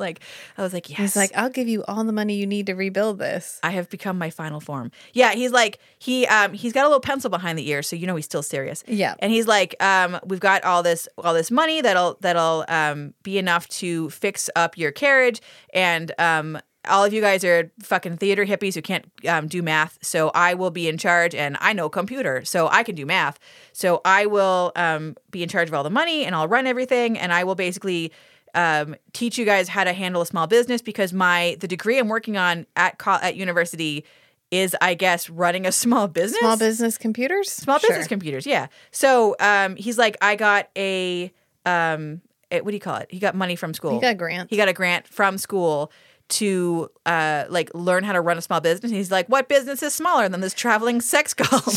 [0.00, 0.20] like
[0.58, 0.98] I was like, yes.
[0.98, 3.60] He's like, I'll give you all the money you need to rebuild this.
[3.62, 4.90] I have become my final form.
[5.12, 8.06] Yeah, he's like he um he's got a little pencil behind the ear, so you
[8.08, 8.82] know he's still serious.
[8.88, 9.14] Yeah.
[9.20, 13.38] and he's like, um, we've got all this all this money that'll that'll um be
[13.38, 15.40] enough to fix up your carriage,
[15.72, 16.58] and um
[16.88, 20.54] all of you guys are fucking theater hippies who can't um, do math, so I
[20.54, 23.38] will be in charge, and I know computer, so I can do math.
[23.72, 27.18] So I will um, be in charge of all the money, and I'll run everything,
[27.18, 28.12] and I will basically
[28.54, 32.08] um, teach you guys how to handle a small business because my the degree I'm
[32.08, 34.04] working on at co- at university
[34.50, 36.40] is, I guess, running a small business.
[36.40, 37.50] Small business computers?
[37.50, 38.68] Small business computers, yeah.
[38.90, 41.32] So um, he's like, I got a
[41.66, 43.08] um, eh, what do you call it?
[43.10, 43.94] He got money from school.
[43.94, 44.50] He got a grant.
[44.50, 45.92] He got a grant from school
[46.30, 48.90] to uh, like learn how to run a small business.
[48.90, 51.64] And he's like, what business is smaller than this traveling sex cult?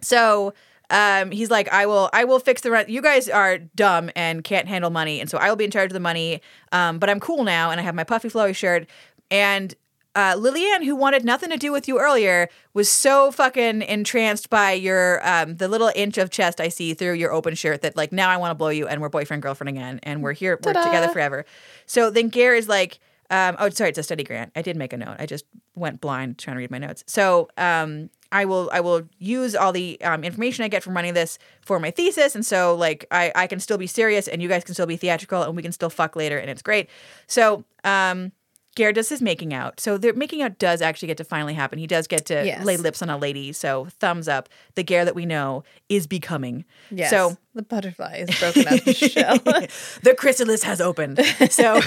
[0.00, 0.52] so
[0.90, 2.88] um, he's like, I will, I will fix the rent.
[2.88, 5.90] You guys are dumb and can't handle money, and so I will be in charge
[5.90, 6.40] of the money.
[6.72, 8.88] Um, but I'm cool now, and I have my puffy flowy shirt.
[9.30, 9.74] And
[10.16, 14.72] uh, Lillian, who wanted nothing to do with you earlier, was so fucking entranced by
[14.72, 18.12] your um, the little inch of chest I see through your open shirt that like
[18.12, 20.72] now I want to blow you, and we're boyfriend girlfriend again, and we're here, we're
[20.72, 21.44] together forever.
[21.84, 22.98] So then Ger is like,
[23.28, 24.52] um, oh, sorry, it's a study grant.
[24.56, 25.16] I did make a note.
[25.18, 25.44] I just
[25.74, 27.04] went blind trying to read my notes.
[27.06, 31.12] So um, I will I will use all the um, information I get from running
[31.12, 34.48] this for my thesis, and so like I I can still be serious, and you
[34.48, 36.88] guys can still be theatrical, and we can still fuck later, and it's great.
[37.26, 38.32] So um.
[38.76, 39.80] Ger does his making out.
[39.80, 41.78] So the making out does actually get to finally happen.
[41.78, 42.64] He does get to Yes.
[42.64, 43.52] lay lips on a lady.
[43.52, 44.48] So thumbs up.
[44.74, 46.64] The Ger that we know is becoming.
[46.90, 47.10] Yes.
[47.10, 49.38] So the butterfly is broken out of the shell.
[50.02, 51.18] the chrysalis has opened.
[51.50, 51.80] So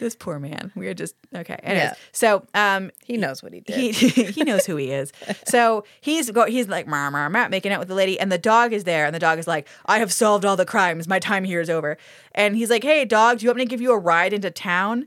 [0.00, 0.72] this poor man.
[0.74, 1.58] We're just okay.
[1.62, 1.94] Anyways, Yeah.
[2.12, 3.94] so um he knows what he did.
[3.94, 5.12] he he knows who he is.
[5.46, 8.38] So he's go he's like mar mar mar making out with the lady, and the
[8.38, 11.06] dog is there, and the dog is like, I have solved all the crimes.
[11.06, 11.96] My time here is over.
[12.34, 14.50] And he's like, Hey dog, do you want me to give you a ride into
[14.50, 15.06] town?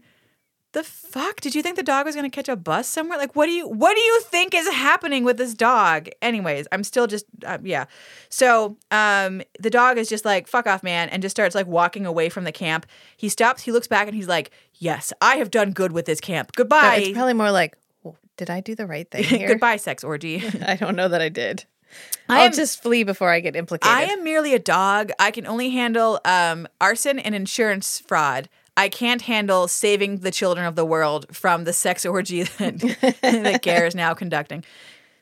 [0.73, 1.39] The fuck?
[1.39, 3.17] Did you think the dog was gonna catch a bus somewhere?
[3.17, 6.09] Like, what do you what do you think is happening with this dog?
[6.21, 7.85] Anyways, I'm still just uh, yeah.
[8.29, 12.05] So um, the dog is just like fuck off, man, and just starts like walking
[12.07, 12.85] away from the camp.
[13.15, 16.19] He stops, he looks back, and he's like, Yes, I have done good with this
[16.19, 16.51] camp.
[16.55, 16.97] Goodbye.
[16.97, 19.47] it's probably more like, "Well, did I do the right thing here?
[19.47, 20.43] Goodbye, sex orgy.
[20.65, 21.65] I don't know that I did.
[22.27, 23.95] I I'll am- just flee before I get implicated.
[23.95, 25.11] I am merely a dog.
[25.19, 28.49] I can only handle um, arson and insurance fraud.
[28.75, 32.79] I can't handle saving the children of the world from the sex orgy that,
[33.21, 34.63] that Ger is now conducting.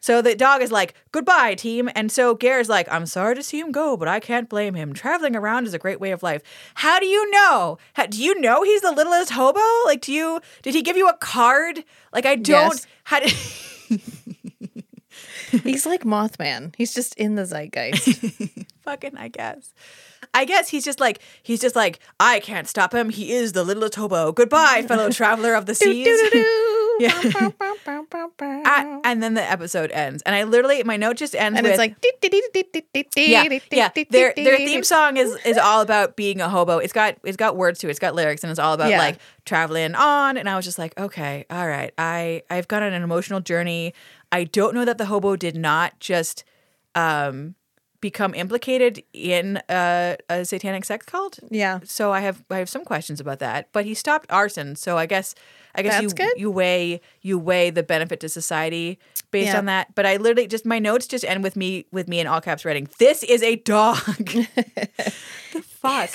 [0.04, 1.88] So the dog is like, goodbye, team.
[1.96, 4.94] And so Ger's like, I'm sorry to see him go, but I can't blame him.
[4.94, 6.42] Traveling around is a great way of life.
[6.74, 7.78] How do you know?
[7.94, 9.60] How, do you know he's the littlest hobo?
[9.86, 11.84] Like, do you, did he give you a card?
[12.12, 12.88] Like, I don't, Yes.
[13.04, 13.32] how did,
[15.64, 16.74] He's like Mothman.
[16.78, 18.24] He's just in the zeitgeist.
[18.84, 19.74] Fucking, I guess.
[20.34, 23.10] I guess he's just like, he's just like, I can't stop him.
[23.10, 24.32] He is the littlest hobo.
[24.32, 26.08] Goodbye, fellow traveler of the seas.
[27.00, 27.20] Yeah.
[28.66, 30.22] I- and then the episode ends.
[30.24, 31.96] And I literally, my note just ends and with, it's like
[33.16, 33.90] yeah, yeah.
[34.10, 36.78] Their their theme song is is all about being a hobo.
[36.78, 37.92] It's got it's got words to it.
[37.92, 39.00] It's got lyrics, and it's all about Yeah.
[39.00, 40.38] like traveling on.
[40.38, 41.92] And I was just like, okay, all right.
[41.98, 43.94] I I've gone on an emotional journey.
[44.32, 46.44] I don't know that the hobo did not just
[46.94, 47.56] um
[48.02, 51.40] become implicated in a, a satanic sex cult.
[51.50, 51.80] Yeah.
[51.84, 53.70] So I have I have some questions about that.
[53.72, 55.36] But he stopped arson, so I guess
[55.76, 56.34] I guess That's you good.
[56.40, 59.00] you weigh you weigh the benefit to society
[59.30, 59.60] based Yeah.
[59.60, 59.96] on that.
[59.96, 62.66] But I literally just my notes just end with me with me in all caps
[62.66, 62.90] writing.
[62.98, 63.98] This is a dog.
[64.26, 65.14] the
[65.64, 66.10] fuck.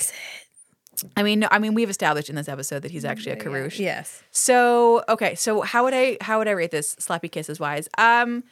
[1.15, 3.77] I mean, no, I mean, we've established in this episode that he's actually a Karush.
[3.77, 4.23] Yes.
[4.31, 7.87] So okay, so how would I how would I rate this sloppy kisses wise?
[7.97, 8.43] Um,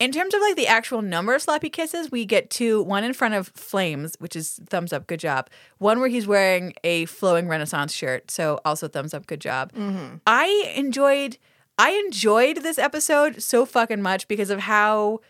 [0.00, 2.82] in terms of like the actual number of sloppy kisses, we get two.
[2.82, 5.48] One in front of Flames, which is thumbs up, good job.
[5.78, 9.72] One where he's wearing a flowing Renaissance shirt, so also thumbs up, good job.
[10.26, 11.38] I enjoyed
[11.78, 15.20] I enjoyed this episode so fucking much because of how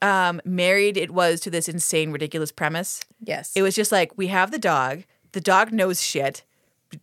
[0.00, 3.00] um married it was to this insane ridiculous premise.
[3.20, 3.52] Yes.
[3.54, 5.04] It was just like we have the dog.
[5.32, 6.42] The dog knows shit.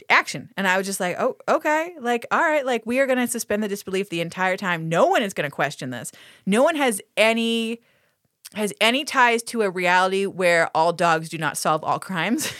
[0.09, 0.49] Action.
[0.57, 1.95] And I was just like, oh, okay.
[1.99, 2.65] Like, all right.
[2.65, 4.89] Like, we are going to suspend the disbelief the entire time.
[4.89, 6.11] No one is going to question this.
[6.45, 7.81] No one has any
[8.55, 12.51] has any ties to a reality where all dogs do not solve all crimes.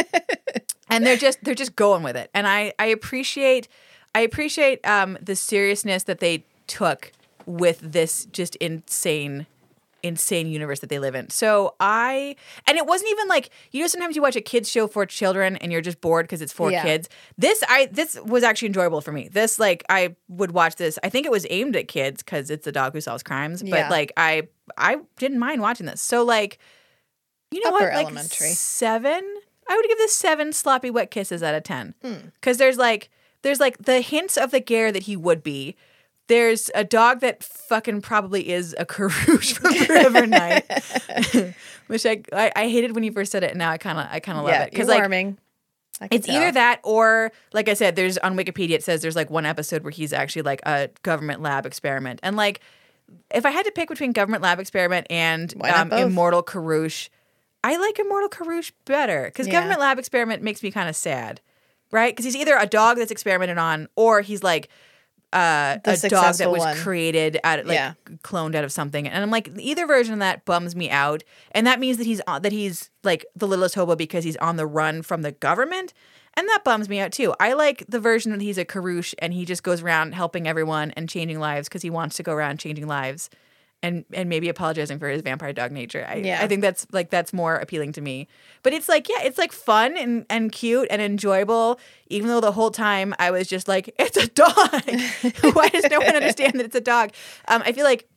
[0.88, 2.30] and they're just they're just going with it.
[2.34, 3.68] And I I appreciate
[4.14, 7.12] I appreciate um the seriousness that they took
[7.46, 9.46] with this just insane
[10.02, 11.30] insane universe that they live in.
[11.30, 12.36] So I
[12.66, 15.56] and it wasn't even like you know sometimes you watch a kids show for children
[15.56, 16.82] and you're just bored because it's for Yeah.
[16.82, 17.08] kids.
[17.38, 19.28] This I this was actually enjoyable for me.
[19.28, 20.98] This like I would watch this.
[21.02, 23.62] I think it was aimed at kids because it's a dog who solves crimes.
[23.62, 23.88] But Yeah.
[23.88, 26.00] like I I didn't mind watching this.
[26.02, 26.58] So like
[27.50, 28.48] you know Upper what like elementary.
[28.50, 29.22] seven.
[29.68, 32.28] I would give this seven sloppy wet kisses out of ten Hmm.
[32.34, 33.10] because there's like
[33.42, 35.76] there's like the hints of the Ger that he would be.
[36.32, 40.64] There's a dog that fucking probably is a Karush from Forever Knight,
[41.88, 44.06] which I, I I hated when you first said it, and now I kind of
[44.10, 44.62] I kind of love yeah.
[44.62, 45.36] it because like warming.
[46.10, 49.44] It's either that or like I said, there's on Wikipedia it says there's like one
[49.44, 52.60] episode where he's actually like a government lab experiment, and like
[53.30, 55.92] if I had to pick between government lab experiment and um.
[55.92, 57.10] Immortal Karush,
[57.62, 59.52] I like Immortal Karush better because Yeah.
[59.52, 61.42] government lab experiment makes me kind of sad,
[61.90, 62.10] right?
[62.10, 64.70] Because he's either a dog that's experimented on or he's like
[65.32, 66.76] uh, a dog that was one.
[66.76, 67.94] created out like Yeah.
[68.22, 71.22] cloned out of something, and I'm like either version of that bums me out,
[71.52, 74.56] and that means that he's on, that he's like the littlest hobo because he's on
[74.56, 75.92] the run from the government,
[76.34, 77.34] and that bums me out too.
[77.40, 80.90] I like the version that he's a Karush and he just goes around helping everyone
[80.92, 83.28] and changing lives because he wants to go around changing lives.
[83.84, 86.06] And, and maybe apologizing for his vampire dog nature.
[86.08, 86.38] I, Yeah.
[86.40, 88.28] I think that's like that's more appealing to me.
[88.62, 92.52] But it's like, yeah, it's like fun and, and cute and enjoyable, even though the
[92.52, 94.54] whole time I was just like, it's a dog.
[95.56, 97.10] Why does no one understand that it's a dog?
[97.48, 98.08] Um, I feel like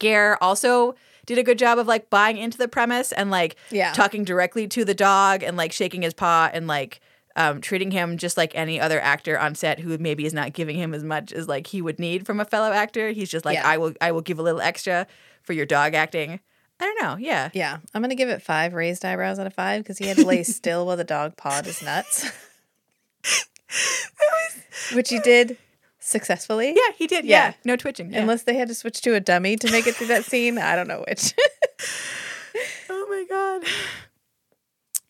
[0.00, 0.94] Ger also
[1.26, 3.92] did a good job of like buying into the premise and like Yeah.
[3.92, 7.00] talking directly to the dog and like shaking his paw and like
[7.36, 10.76] um, treating him just like any other actor on set who maybe is not giving
[10.76, 13.10] him as much as like he would need from a fellow actor.
[13.10, 13.68] He's just like, Yeah.
[13.68, 15.06] I will, I will give a little extra
[15.42, 16.40] for your dog acting.
[16.80, 17.16] I don't know.
[17.16, 17.50] Yeah.
[17.54, 20.26] Yeah, I'm gonna give it five raised eyebrows out of five because he had to
[20.26, 22.30] lay still while the dog pawed his nuts,
[24.92, 25.56] which he did
[25.98, 26.68] successfully.
[26.76, 27.24] Yeah, he did.
[27.24, 27.46] Yeah.
[27.48, 27.52] Yeah.
[27.64, 28.12] No twitching.
[28.12, 28.20] Yeah.
[28.20, 30.76] Unless they had to switch to a dummy to make it through that scene, I
[30.76, 31.32] don't know which.
[32.90, 33.64] oh my God.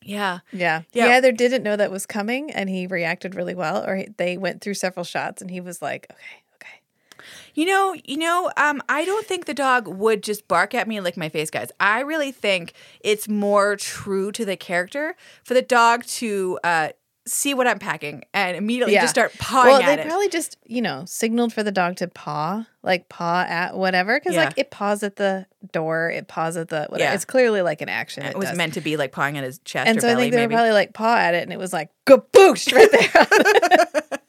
[0.07, 0.39] Yeah.
[0.51, 0.81] yeah.
[0.93, 1.07] Yeah.
[1.07, 4.37] he either didn't know that was coming and he reacted really well, or he, they
[4.37, 8.81] went through several shots and he was like, "Okay, okay." You know, you know, um,
[8.87, 11.71] I don't think the dog would just bark at me and lick my face, guys.
[11.79, 16.89] I really think it's more true to the character for the dog to uh,
[17.25, 19.01] see what I'm packing and immediately Yeah.
[19.01, 20.07] just start pawing well, they it.
[20.07, 24.35] probably just you know signaled for the dog to paw, like paw at whatever, because
[24.35, 24.45] Yeah.
[24.45, 27.09] like it paws at the door, it paws at the whatever.
[27.09, 27.13] Yeah.
[27.15, 28.23] It's clearly like an action.
[28.23, 28.57] it was does.
[28.57, 30.53] meant to be like pawing at his chest and or so I think they maybe.
[30.53, 34.17] were probably like paw at it, and it was like gaboosh right there.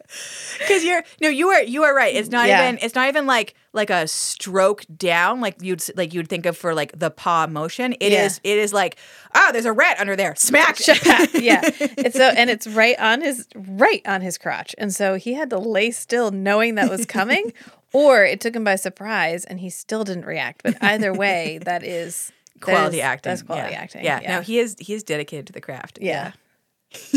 [0.58, 2.14] Because you're no, you are you are right.
[2.14, 2.66] It's not Yeah.
[2.68, 6.56] even it's not even like like a stroke down like you'd like you'd think of
[6.56, 7.92] for like the paw motion.
[8.00, 8.52] It is Yeah.
[8.52, 8.96] it is like
[9.34, 10.34] ah, there's a rat under there.
[10.34, 10.78] Smack.
[11.34, 11.60] yeah.
[11.62, 14.74] It's so and it's right on his right on his crotch.
[14.78, 17.52] And so he had to lay still knowing that was coming
[17.92, 20.62] or it took him by surprise and he still didn't react.
[20.62, 23.30] But either way, that is quality is- acting.
[23.30, 23.80] That's quality yeah.
[23.80, 24.04] acting.
[24.04, 24.20] Yeah.
[24.26, 25.98] No, he is he is dedicated to the craft.
[26.00, 26.32] yeah.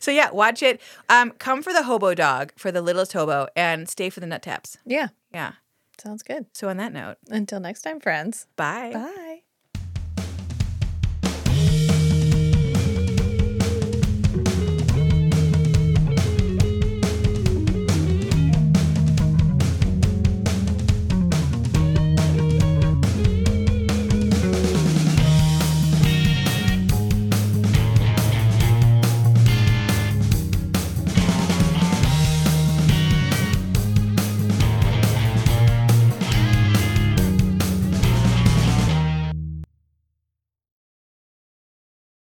[0.00, 0.80] So yeah, watch it.
[1.08, 4.42] Um, come for the hobo dog for the littlest hobo, and stay for the nut
[4.42, 4.78] taps.
[4.86, 5.08] Yeah.
[5.32, 5.52] Yeah.
[5.98, 6.46] Sounds good.
[6.52, 8.46] So on that note, Until next time, friends.
[8.56, 8.90] bye.
[8.94, 9.24] Bye.